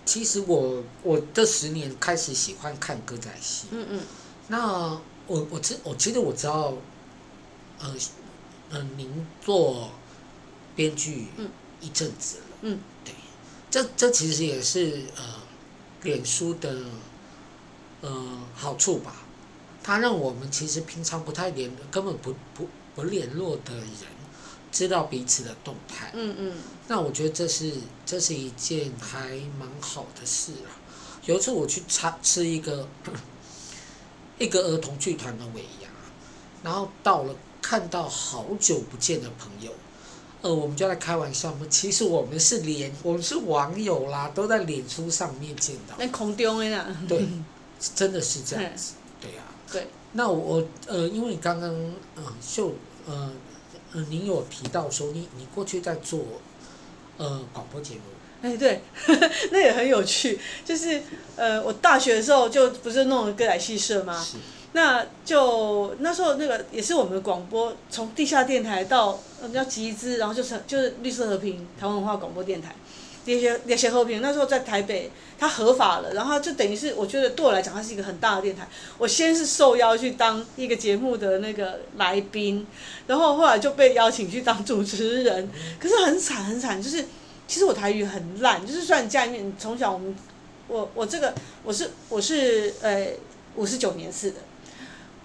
[0.07, 3.67] 其实我我这十年开始喜欢看歌仔戏。
[3.73, 4.01] 嗯嗯。
[4.49, 6.73] 那我我知我其实我知道，
[7.81, 7.95] 呃。
[8.75, 9.91] 嗯，您做
[10.75, 11.27] 编剧
[11.83, 13.13] 一阵子了，嗯，对，
[13.71, 15.23] 这这其实也是呃，
[16.03, 16.75] 脸书的
[18.03, 19.17] 呃好处吧，
[19.83, 23.87] 它让我们其实平常不太联，根本不不不联络的人，
[24.71, 26.57] 知道彼此的动态，嗯嗯，
[26.89, 27.73] 那我觉得这是
[28.05, 30.71] 这是一件还蛮好的事啊。
[31.25, 32.87] 有一次我去参吃一个
[34.39, 35.89] 一个儿童剧团的尾牙，
[36.63, 37.35] 然后到了。
[37.65, 39.73] 看到好久不见的朋友，
[40.43, 41.67] 呃，我们就在开玩笑嘛。
[41.71, 45.95] 其实我们是连我们是网友啦，都在脸书上面见到。
[45.97, 46.85] 那空中的啦。
[47.09, 47.25] 对，
[47.95, 48.95] 真的是这样子。
[49.21, 49.51] 对呀、啊。
[49.73, 49.87] 对。
[50.13, 51.71] 那我呃，因为刚刚
[52.17, 52.75] 嗯秀
[53.07, 53.31] 呃
[53.93, 56.21] 呃，您有提到说你你过去在做
[57.17, 58.01] 呃广播节目。
[58.43, 60.39] 哎，对呵呵， 那也很有趣。
[60.65, 61.03] 就是
[61.37, 64.23] 呃，我大学的时候就不是弄了歌仔戏社吗？
[64.23, 64.37] 是。
[64.75, 72.75] 那就那时候那个也是我们的广播，从地下电台到嗯要集资，然后就成就是绿色和平台湾文化广播电台，
[73.25, 78.69] 这些这些和平那时候在台北它合法了，然后就等于是我觉得对我来讲它是一个很大的电台。
[78.99, 82.67] 我先是受邀去当一个节目的那个来宾，
[83.07, 85.49] 然后后来就被邀请去当主持人，
[85.79, 87.05] 可是很惨很惨，就是
[87.47, 90.17] 其实我台语很烂，就是虽然家里面从小我们
[90.69, 93.09] 我我这个我是我是呃
[93.57, 94.37] 五十九年次的。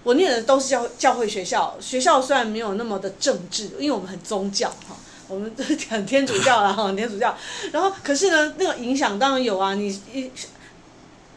[0.04, 4.96] 我念的都是教教会学校，学校虽然没有那么的政治，因为我们很宗教哈，
[5.28, 7.36] 我们讲天主教啦哈， 天主教。
[7.72, 10.32] 然后可是呢，那个影响当然有啊，你一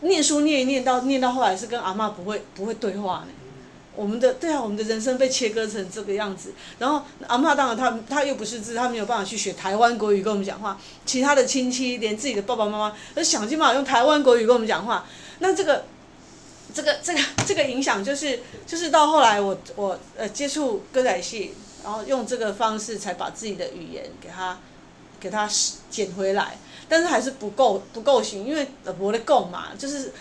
[0.00, 3.28] 念书念一念到念到后来是跟阿嬷不会不会对话呢。
[3.96, 6.54] 我们的对啊，我们的人生被切割成这个样子。
[6.78, 10.78] 然后阿嬷当然他他又不识字，他没有办法去学台湾国语跟我们讲话。
[11.04, 15.04] 其他的亲戚连自己的爸爸妈妈都想尽办法用台湾国语跟我们讲话。
[15.40, 15.84] 那这个。
[16.72, 21.52] 这个这个这个影响就是就是到后来我我呃接触歌仔戏，
[21.84, 24.58] 然后用这个方式才把自己的语言给它
[25.18, 25.48] 给它
[25.90, 26.56] 捡回来，
[26.88, 28.66] 但是还是不够不够行，因为
[28.98, 30.12] 我的够嘛，就是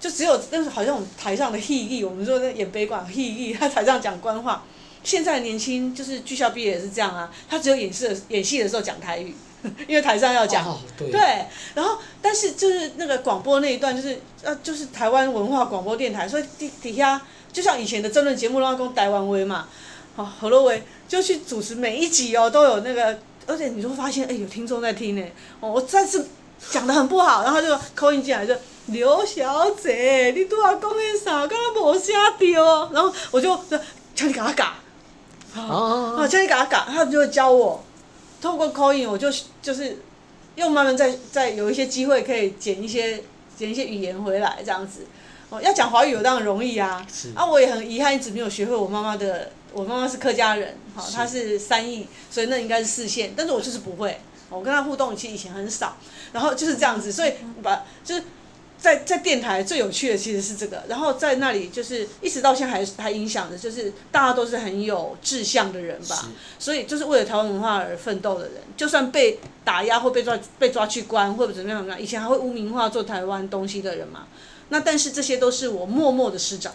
[0.00, 4.64] 就只有但是好像我们台上的戏艺，我们说在演北管戏艺，他台上讲官话，
[5.02, 9.34] 现在年轻就是剧校毕业也是这样啊，他只有演戏演戏的时候讲台语。
[9.88, 11.20] 因为台上要讲，哦、对，对，
[11.74, 17.20] 然后但是就是那个广播那一段，就是呃，就是台湾文化广播电台，所以底底下
[17.52, 19.66] 就像以前的争论节目，然后讲台湾威嘛，
[20.14, 25.24] 好何乐威就去主持每一集哦，都有那个，而且你就会发现，哎，有听众在听呢，
[25.58, 26.28] 哦，我再次
[26.70, 28.54] 讲得很不好，然后就 call in 进来就
[28.88, 31.46] 刘小姐，你都要讲些啥？
[31.46, 33.56] 刚刚没声调，然后我就
[34.14, 34.66] 叫你给他改，
[35.56, 37.82] 哦，啊，叫你给他改，他就会教我。
[38.40, 39.28] 透过 call in 我就
[39.60, 39.98] 就是
[40.54, 43.22] 又慢慢再再有一些机会可以捡一些
[43.56, 45.06] 捡一些语言回来这样子，
[45.48, 47.04] 哦，要讲华语我当然容易啊，
[47.34, 55.96] 啊我也很遗憾一直没有学会我妈妈的，我妈妈是客家人，好，她是三义，所以那应该是四县，但是我就是不会，我跟她互动其实以前很少，
[56.32, 58.22] 然后就是这样子，所以把就是。
[58.80, 66.28] 在在电台最有趣的其实是这个，然后在那里就是一直到现在还还影响的，就是大家都是很有志向的人吧，
[66.60, 74.28] 所以就是为了台湾文化而奋斗的人，就算被打压或被抓被抓去关或者怎么样怎么样，以前还会污名化做台湾东西的人嘛，
[74.68, 76.72] 那但是这些都是我默默的师长，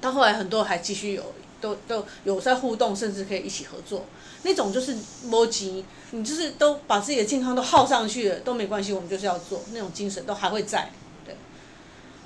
[0.00, 4.04] 到后来很多还继续有都都有在互动，甚至可以一起合作。
[4.42, 10.90] 那种就是摸级，你就是都把自己的健康都耗上去了都没关系，我们就是要做那种精神都还会在，
[11.24, 11.34] 对。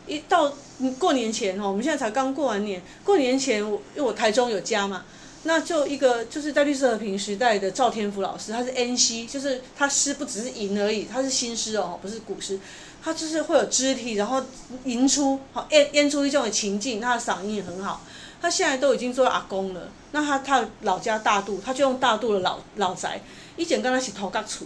[0.06, 0.52] 一到
[0.98, 5.04] 过年前哦，我们现在才刚过完年，过年前我因为我台中有家嘛，
[5.44, 12.58] 那就一个就是在绿色和平时代的赵天福老师，他是 NC，就是他诗不只是吟而已，他是新诗哦，不是古诗，
[13.02, 14.42] 他就是会有肢体，然后
[14.84, 18.02] 吟出好演演出一种情境，他的嗓音也很好。
[18.40, 23.20] 他现在都已经做阿公了，那他他老家大肚，他就用大肚的老老宅，
[23.56, 24.64] 以前跟他是头壳厝，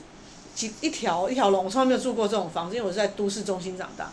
[0.55, 4.11] 几一条一条龙，我从来没有住过这种房子，因为我是在都市中心长大。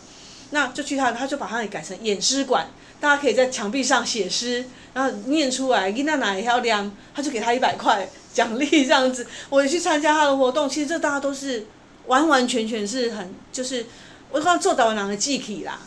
[0.50, 2.66] 那就去他，他就把它改成演诗馆，
[3.00, 9.26] 大家可以在墙壁上写诗，然后念出来，囡仔哪也要亮，他就给他一百块奖励这样子。
[9.48, 11.66] 我也去参加他的活动，其实这大家都是
[12.06, 13.86] 完完全全是很就是，
[14.30, 15.78] 我刚做导览的记忆啦。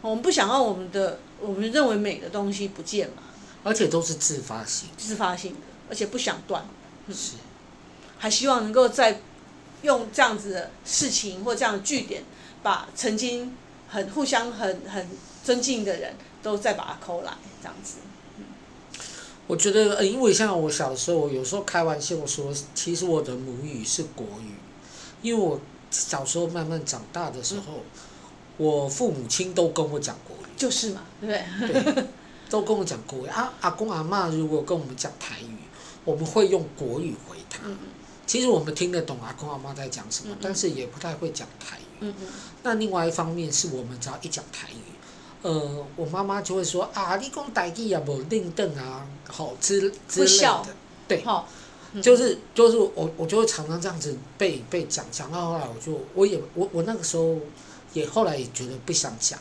[0.00, 3.22] 我们不想要我们的我们认为美的东西不见嘛。
[3.64, 4.88] 而且都是自发性。
[4.96, 6.66] 自发性的，而且不想断。
[7.06, 7.34] 嗯、是。
[8.18, 9.20] 还希望能够再
[9.82, 12.24] 用这样子的事情或这样的据点，
[12.62, 13.56] 把曾经
[13.88, 15.08] 很互相很很
[15.44, 17.98] 尊敬的人都再把它抠来，这样子。
[19.46, 24.54] 我觉得，呃，因为像我小时候，我有时候开玩笑说，其实我的母语是国语，
[25.20, 28.00] 因为我小时候慢慢长大的时候，嗯、
[28.56, 30.41] 我父母亲都跟我讲国语。
[30.56, 31.92] 就是嘛，对不对？
[31.94, 32.04] 对，
[32.48, 33.28] 都跟我讲国语。
[33.28, 35.56] 啊，阿公阿嬷如果跟我们讲台语，
[36.04, 37.60] 我们会用国语回他。
[37.64, 37.76] 嗯
[38.24, 41.82] 其实我们听得懂阿公阿妈在讲什么，但是也不太会讲台语。
[42.00, 42.26] 嗯嗯。
[42.62, 44.92] 那另外一方面是我们只要一讲台语，
[45.42, 50.66] 呃，我妈妈就会说啊，你讲台语啊，无认凳啊，好之之类的。
[51.08, 51.24] 对。
[52.00, 57.36] 就是就是我我就会常常这样子被被讲讲到后来，我就我也我我那个时候
[57.92, 59.38] 也后来也觉得不想讲，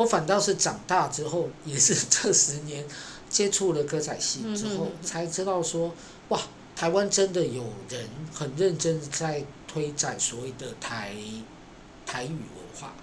[0.00, 2.86] 我反倒是长大之后，也是 这十年
[3.28, 5.92] 接触了歌仔戏之后，才知道说
[6.30, 6.40] 哇。
[6.76, 11.14] 台湾真的有人很认真在推展所谓的台
[12.06, 12.94] 台语文化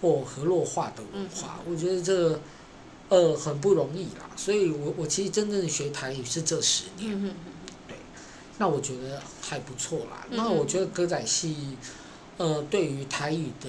[0.00, 2.40] 或河洛话的文化，我觉得这
[3.08, 4.30] 呃很不容易啦。
[4.36, 7.34] 所以我我其实真正学台语是这十年，
[7.88, 7.96] 对，
[8.58, 10.24] 那我觉得还不错啦。
[10.30, 11.76] 那我觉得歌仔戏
[12.36, 13.68] 呃对于台语的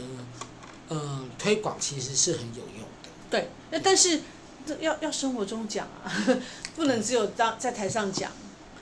[0.94, 3.10] 呃推广其实是很有用的。
[3.30, 4.22] 对，那但是
[4.66, 6.12] 这要要生活中讲啊，
[6.76, 8.32] 不能只有当在台上讲。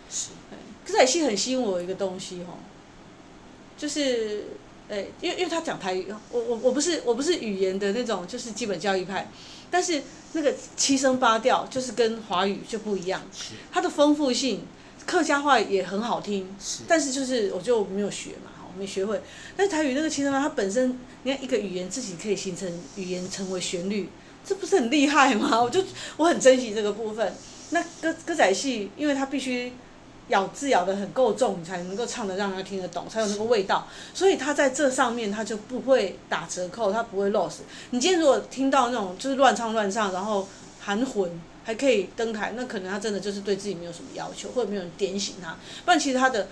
[0.09, 0.30] 是，
[0.86, 2.59] 可是也是很吸引我一个东西哦，
[3.78, 4.43] 就是，
[4.89, 9.32] 诶，因为因为他讲台语，我我我不是我不是语言的那种，就是基本教育派，
[9.72, 10.03] 但是
[10.34, 13.22] 那个七声八调就是跟华语就不一样，
[13.72, 14.68] 它的丰富性，
[15.05, 16.53] 客家话也很好听，
[16.88, 19.22] 但是就是我就没有学嘛，我没学会，
[19.56, 24.10] 但是台语那个七声八调，它本身你看一个语言自己可以形成语言成为旋律，
[24.46, 25.60] 这不是很厉害吗？
[25.64, 25.84] 我就
[26.18, 27.34] 我很珍惜这个部分。
[27.72, 29.74] 那歌歌仔戏，因为它必须。
[30.28, 33.86] 咬字咬得很够重，你才能够唱得让人听得懂，才有那个味道。
[34.14, 37.56] 所以它在这上面它就不会打折扣，它不会 loss。
[37.90, 40.48] 你今天如果听到那种就是乱唱乱唱，然后
[40.80, 41.30] 含混
[41.66, 45.58] 还可以登台，那可能他真的就是对自己没有什么要求，或者没有人点醒他。
[45.84, 46.48] 不然其实他的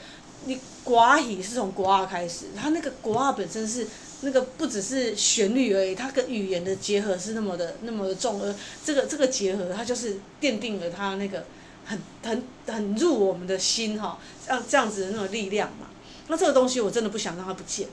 [0.46, 3.88] 你寡语是从国二开始，他那个国二本身是
[4.22, 11.46] 那个不只是旋律而已，它跟语言的结合是那么的那么的重，而这个这个结合它就是奠定了他那个。
[11.86, 15.88] 很很很入我们的心哈，像这样子的那种力量嘛。
[16.28, 17.88] 那这个东西我真的不想让它不见。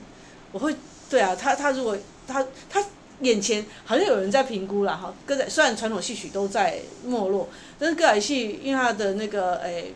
[0.51, 0.75] 我会，
[1.09, 2.85] 对啊，他他如果他他
[3.21, 5.11] 眼前好像有人在评估了哈。
[5.25, 9.91] 歌仔虽然传统戏曲都在没落，但是歌仔戏因为他的那个诶，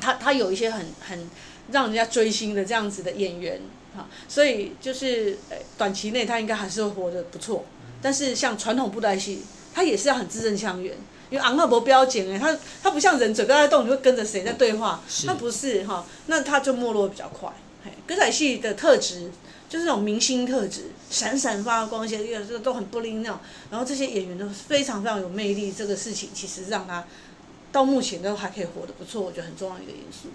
[0.00, 1.28] 他他有一些很很
[1.70, 3.60] 让人家追星的这样子的演员
[3.96, 7.64] 哈，所以就是诶短期内他应该还是会活得不错。
[8.00, 9.42] 但是像传统布袋戏，
[9.74, 10.96] 他也是要很字正腔圆。
[11.30, 14.98] 因为昂克伯标准哎，他他不像人嘴巴在动，你会跟着谁在对话？
[15.26, 17.52] 他不是哈，那他就没落比较快。
[17.84, 19.30] 嘿，歌仔戏的特质
[19.68, 23.38] 就是那种明星特质，闪闪发光一些，因为这个都很不灵那种。
[23.70, 27.04] 然后这些演员都非常非常有魅力，这个事情其实让他
[27.70, 30.28] 到目前都还可以活得不错，我觉得很重要一个因素。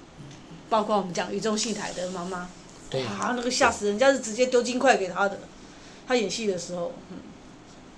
[0.74, 2.50] 包括我们讲雨中戏台的妈妈，
[2.90, 5.38] 对啊，那个吓死人家是直接丢金块给他的，
[6.08, 7.18] 他演戏的时候，嗯，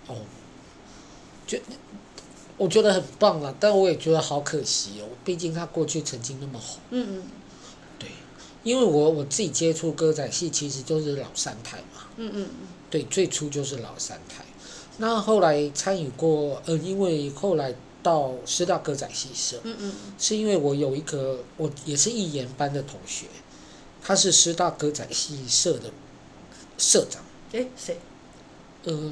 [0.07, 0.17] 哦，
[1.47, 1.57] 就。
[2.57, 5.07] 我觉得很棒了，但我也觉得好可惜哦。
[5.23, 6.79] 毕竟他过去曾经那么红。
[6.89, 7.23] 嗯嗯。
[7.97, 8.09] 对，
[8.63, 12.03] 因为我我自己接触歌仔戏，其实就是老三台嘛。
[12.17, 12.67] 嗯嗯嗯。
[12.89, 14.43] 对，最初就是老三台，
[14.97, 17.73] 那后来参与过，呃，因为后来
[18.05, 19.59] 到师大歌仔戏社。
[19.63, 19.93] 嗯嗯。
[20.19, 23.25] 是因为我有一个，我也是艺研班的同学，
[24.03, 25.89] 他是师大歌仔戏社的
[26.77, 27.23] 社长。
[27.53, 27.97] 诶，谁？
[28.83, 29.11] 呃，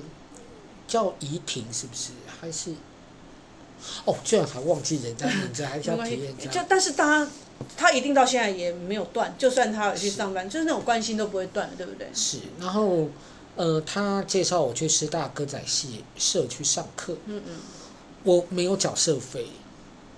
[0.87, 2.11] 叫怡婷，是不是？
[2.39, 2.75] 还是？
[4.05, 7.27] 哦，居然还忘记人家名字，还叫 体验就但是他，
[7.75, 12.07] 他一定到现在也没有断，就算他有去上班，是就是那种关心都不会断，对不对？
[12.13, 13.09] 是，然后，
[13.55, 17.17] 呃，他介绍我去师大歌仔戏社去上课。
[17.25, 17.55] 嗯嗯。
[18.24, 19.47] 我没有缴社费。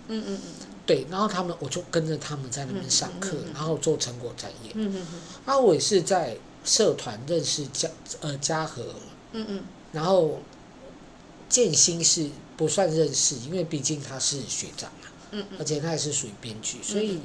[0.08, 0.42] 嗯嗯嗯。
[0.86, 4.74] 对，然后他们我就跟着他们在那边上课，然后做成果展演。
[4.76, 5.22] 嗯嗯嗯。
[5.46, 7.90] 啊，我也是在社团认识嘉
[8.22, 8.84] 呃嘉禾。
[9.34, 9.64] 嗯嗯。
[9.92, 10.40] 然后，
[11.50, 12.30] 建新是。
[12.58, 17.20] 不算认识，因为毕竟他是学长嘛，嗯嗯，而且他也是属于编剧，所以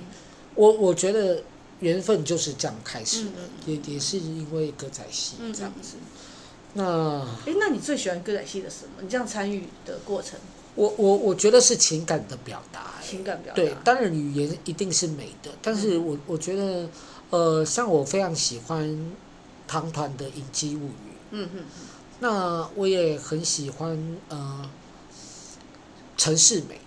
[0.56, 1.44] 我我觉得
[1.78, 3.30] 缘分就是这样开始的，
[3.66, 5.98] 也也是因为歌仔戏这样子。
[6.74, 9.02] 那哎，那你最喜欢歌仔戏的什么？
[9.02, 10.36] 你这样参与的过程？
[10.74, 12.94] 我我我觉得是情感的表达。
[13.02, 13.56] 情感表达。
[13.56, 16.88] 对，当然语言一定是美的，但是我我觉得，
[17.30, 19.12] 呃，像我非常喜欢
[19.66, 20.88] 唐团的《隐姬物语》。
[21.30, 21.64] 嗯哼。
[22.20, 23.98] 那我也很喜欢
[24.28, 24.70] 呃，
[26.16, 26.78] 陈世美。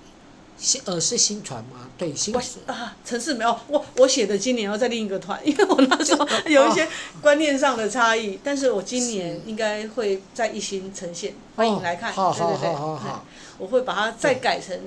[0.57, 1.89] 新呃是新传吗？
[1.97, 6.87] 对，新传啊，城市没有，我我写的今年要在另一个团，因为我那时候 有一些
[7.21, 13.09] 观念上的差异，但是我今年应该会在一心呈现，欢迎来看，哦、对对对，好好好。
[13.09, 13.25] 好
[13.57, 14.77] 我会把它再改成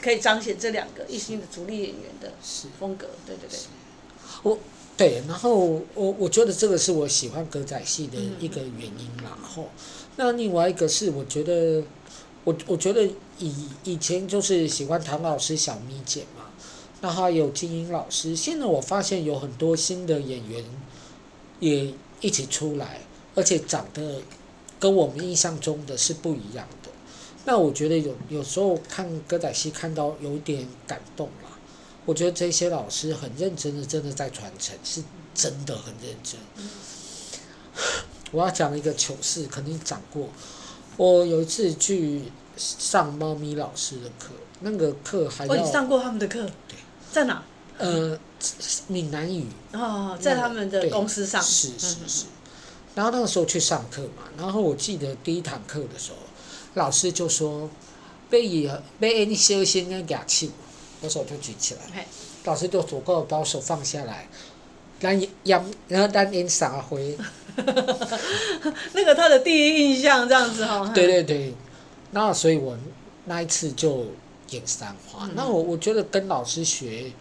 [0.00, 2.32] 可以彰显这两个一心的主力演员的
[2.78, 3.58] 风格，对对对。
[4.42, 4.58] 我
[4.96, 9.68] 对，然后我我觉得这个是我喜欢歌仔戏的一个原因，然后
[10.16, 11.82] 那另外一个是我觉得。
[12.42, 13.06] 我我觉得
[13.40, 16.44] 以以前就是喜欢唐老师、小咪姐嘛，
[17.00, 18.36] 那还有金英老师。
[18.36, 20.64] 现在我发现有很多新的演员
[21.58, 23.00] 也一起出来，
[23.34, 24.22] 而且长得
[24.78, 26.90] 跟我们印象中的是不一样的。
[27.46, 31.58] 那我觉得有有时候看歌仔戏看到有点感动啦。
[32.04, 35.02] 我觉得这些老师很认真的，真的在传承，是
[35.34, 36.38] 真的很认真。
[38.32, 40.28] 我要讲一个糗事，肯定讲过。
[40.96, 42.22] 我有一次去
[42.60, 45.54] 上猫咪老师的课，那个课还要。
[45.54, 46.44] 哦，你上过他们的课？
[46.68, 46.76] 对。
[47.10, 47.42] 在哪？
[47.78, 48.18] 呃，
[48.88, 49.46] 闽南语。
[49.72, 51.42] 哦，在他们的公司上。
[51.42, 52.26] 是是是。
[52.94, 56.18] 然后那个时候去上课嘛，然后我记得第一堂课的时候，
[56.74, 57.70] 老师就说
[58.28, 60.50] ：“被以背你小心的举起，
[61.00, 62.06] 我手就举起来。”
[62.44, 64.28] 老师就走过把我手放下来，
[65.00, 67.16] 让让然后让演撒回。
[68.92, 70.90] 那个他的第一印象这样子哈。
[70.94, 71.54] 对对对，
[72.10, 72.76] 那所以我
[73.24, 74.06] 那一次就
[74.50, 75.26] 演三花。
[75.26, 77.12] 嗯、那我我觉得跟老师学，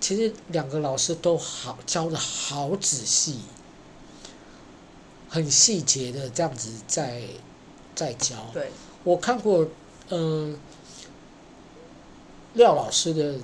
[0.00, 3.40] 其实两个老师都好教的好仔细，
[5.28, 7.22] 很细节的这样子在
[7.94, 8.36] 在教。
[8.52, 8.70] 对。
[9.04, 9.68] 我看过，
[10.08, 10.58] 嗯、呃，
[12.54, 13.36] 廖老师的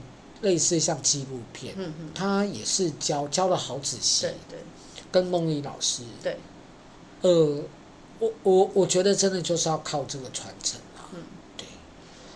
[0.42, 4.22] 类似像纪录片，嗯嗯，他也是教教的好仔细。
[4.22, 4.58] 对对。
[5.12, 6.36] 跟梦丽老师，对，
[7.22, 7.64] 呃，
[8.20, 11.22] 我我我觉得真的就是要靠这个传承啊，嗯，
[11.56, 11.66] 对，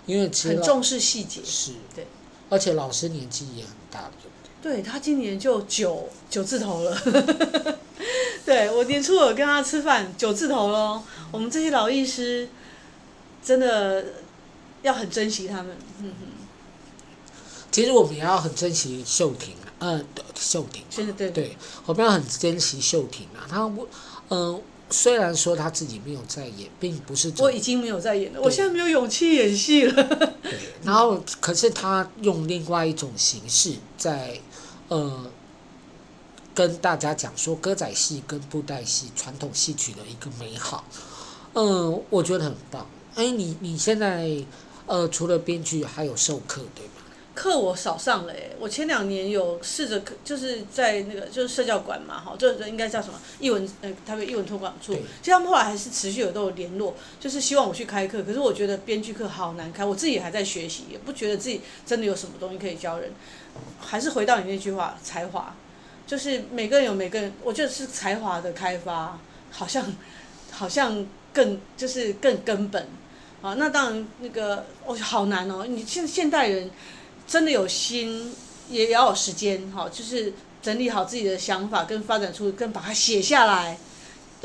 [0.07, 2.07] 因为其实很重视细节，是，对，
[2.51, 4.77] 而且老师年纪也很大，对不对？
[4.77, 6.99] 对，他今年就九九字头了，
[8.45, 11.03] 对，我年初有跟他吃饭，九字头喽。
[11.31, 12.49] 我们这些老艺师
[13.43, 14.05] 真的
[14.83, 16.27] 要很珍惜他们，嗯哼。
[17.71, 19.55] 其实我们也要很珍惜秀婷。
[19.81, 20.03] 嗯，
[20.35, 23.45] 秀婷，对对对，我们要很珍惜秀婷啊。
[23.47, 23.87] 她不，
[24.31, 24.63] 嗯，
[24.95, 30.05] 虽然说他自己没有在演，并不是我已经没有在演了，我现在没有勇气演戏了。
[30.41, 34.39] 对，然后可是他用另外一种形式在，
[34.87, 35.27] 呃，
[36.55, 40.85] 跟大家讲说歌仔戏跟布袋戏传统戏曲的一个美好。
[41.55, 42.87] 嗯，我觉得很棒。
[43.17, 44.31] 哎，你你现在
[44.87, 46.94] 呃，除了编剧，还有授课，对吗？
[47.35, 63.11] 课我少上了诶，我前两年有试着课，就是在那个就是社教馆嘛，哈，这应该叫什么艺文呃，台北艺文推广处，其实他们后来还是持续有都有联络，就是希望我去开课，可是我觉得编剧课好难开，我自己也还在学习，也不觉得自己真的有什么东西可以教人，
[63.81, 65.57] 还是回到你那句话，才华，
[66.07, 69.19] 就是每个人有每个人，我觉得是才华的开发，
[69.51, 69.85] 好像
[70.53, 72.87] 好像更就是更根本，
[73.43, 76.71] 啊，那当然那个哦好难哦，你现现代人。
[77.27, 78.35] 真的有心，
[78.69, 83.79] 也要有时间，哈，就是整理好自己的想法，跟发展出，跟把它写下来，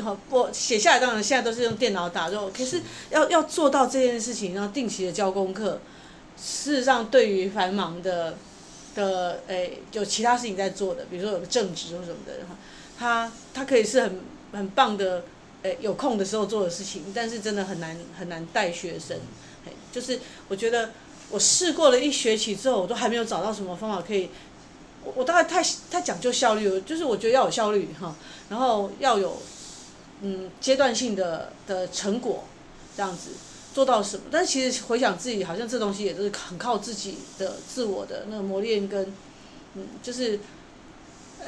[0.02, 5.80] 好，我写下来，当然现在都是用电脑打肉，可是要要做到这件事情，然后定期的交功课，
[6.36, 8.36] 事实上对于繁忙的
[8.94, 12.56] 的，诶、欸，有其他事情在做的，比如说有个正职或什么的，哈，
[12.98, 14.20] 他他可以是很
[14.52, 15.24] 很棒的，
[15.62, 19.18] 诶、欸，有空的时候做的事情，但是真的很难很难带学生，
[19.64, 20.18] 嘿，就是
[20.48, 20.90] 我觉得。
[21.30, 24.28] 我试过了一学期之后，我都还没有找到什么方法可以。
[25.02, 28.14] 我我大概太太讲究效率，就是我觉得要有效率哈，
[28.50, 29.40] 然后要有
[30.20, 32.44] 嗯阶段性的的成果，
[32.94, 33.30] 这样子
[33.72, 34.24] 做到什么？
[34.30, 39.10] 但其实回想自己，好像这东西也都是很靠自己的自我的那个磨练跟
[39.74, 40.38] 嗯，就是
[41.38, 41.46] 呃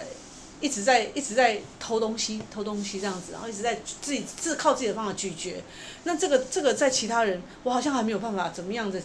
[0.62, 5.62] 一直在一直在偷东西偷东西这样子，然后一直在自己自靠自己的方法咀嚼。
[6.04, 8.98] 那这个这个在其他人，我好像还没有办法怎么样的。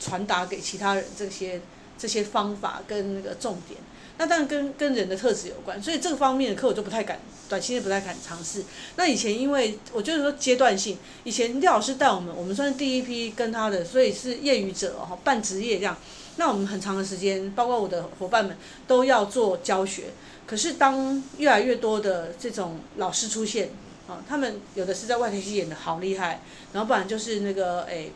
[0.00, 1.60] 传达给其他人这些
[1.98, 3.78] 这些方法跟那个重点，
[4.18, 8.64] 那当然跟跟人的特质有关，所以这个方面的课我就不太敢，短期内不太敢尝试。
[8.96, 15.96] 那以前因为我就是说阶段性，以前廖老师带我们，我们算是第一批跟他的，所以是业余者哈，半职业这样。
[16.36, 20.04] 那我们很长的时间，包括我的伙伴们都要做教学。
[20.46, 23.70] 可是当越来越多的这种老师出现，
[24.08, 26.42] 啊，他们有的是在外台戏演的好厉害，
[26.72, 28.10] 然后不然就是那个诶，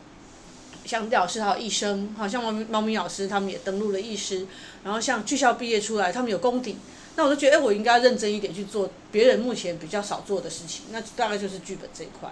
[0.85, 4.45] 像廖老师还有医生，好像猫咪猫咪老师他们也登录了医师，
[4.83, 6.77] 然后像剧校毕业出来，他们有功底，
[7.15, 12.31] 那我就觉得哎，我应该认真一点去做别人目前比较少做的事情，那大概就是剧本这一块。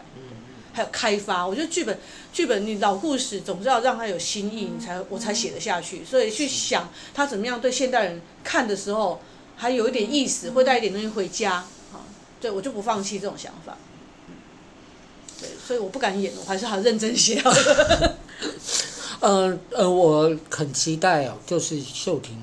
[0.75, 1.99] 还有开发，我觉得剧本
[2.31, 6.03] 剧本你老故事总是要让它有新意，你才我才写得下去。
[6.03, 9.21] 所以去想它怎么样对现代人看的时候
[9.55, 11.53] 还有一点意思，会带一点东西回家
[11.91, 12.01] 啊。
[12.41, 13.77] 对，我就不放弃这种想法。
[15.39, 17.39] 对，所以我不敢演，我还是好认真写。
[19.21, 22.37] 呃呃，我很期待哦，就是秀婷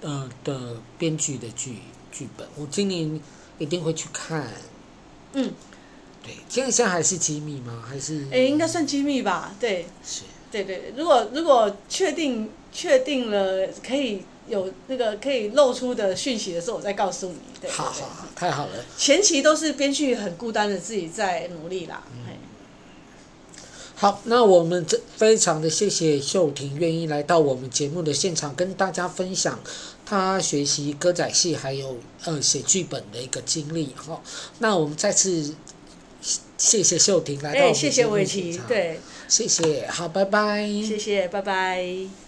[0.00, 1.76] 呃的编剧的剧
[2.10, 3.20] 剧本，我今年
[3.58, 4.46] 一定会去看。
[5.34, 5.52] 嗯。
[6.46, 7.82] 现在现在还是机密吗？
[7.88, 8.26] 还是？
[8.30, 9.54] 哎，应该算机密吧。
[9.58, 10.92] 对，是，对对。
[10.94, 17.38] 如果如果确定确定了可以有那个可以露出的讯息的时候，我再告诉你。
[17.62, 18.72] 对，好好好，太好了。
[18.98, 22.02] 前期都是编剧很孤单的自己在努力啦。
[22.12, 22.27] 嗯。
[23.98, 29.58] 好，那我们这非常的谢谢秀婷愿意来到我们节目的现场，跟大家分享
[30.06, 33.92] 她学习歌仔戏还有呃写剧本的一个经历。
[33.96, 34.22] 好，
[34.60, 35.54] 那我们再次。
[36.58, 37.92] 谢谢秀婷来到我们节目现场。
[37.92, 40.66] 谢谢伟奇，对，谢谢，好，拜拜。
[40.66, 42.27] 谢谢，拜拜。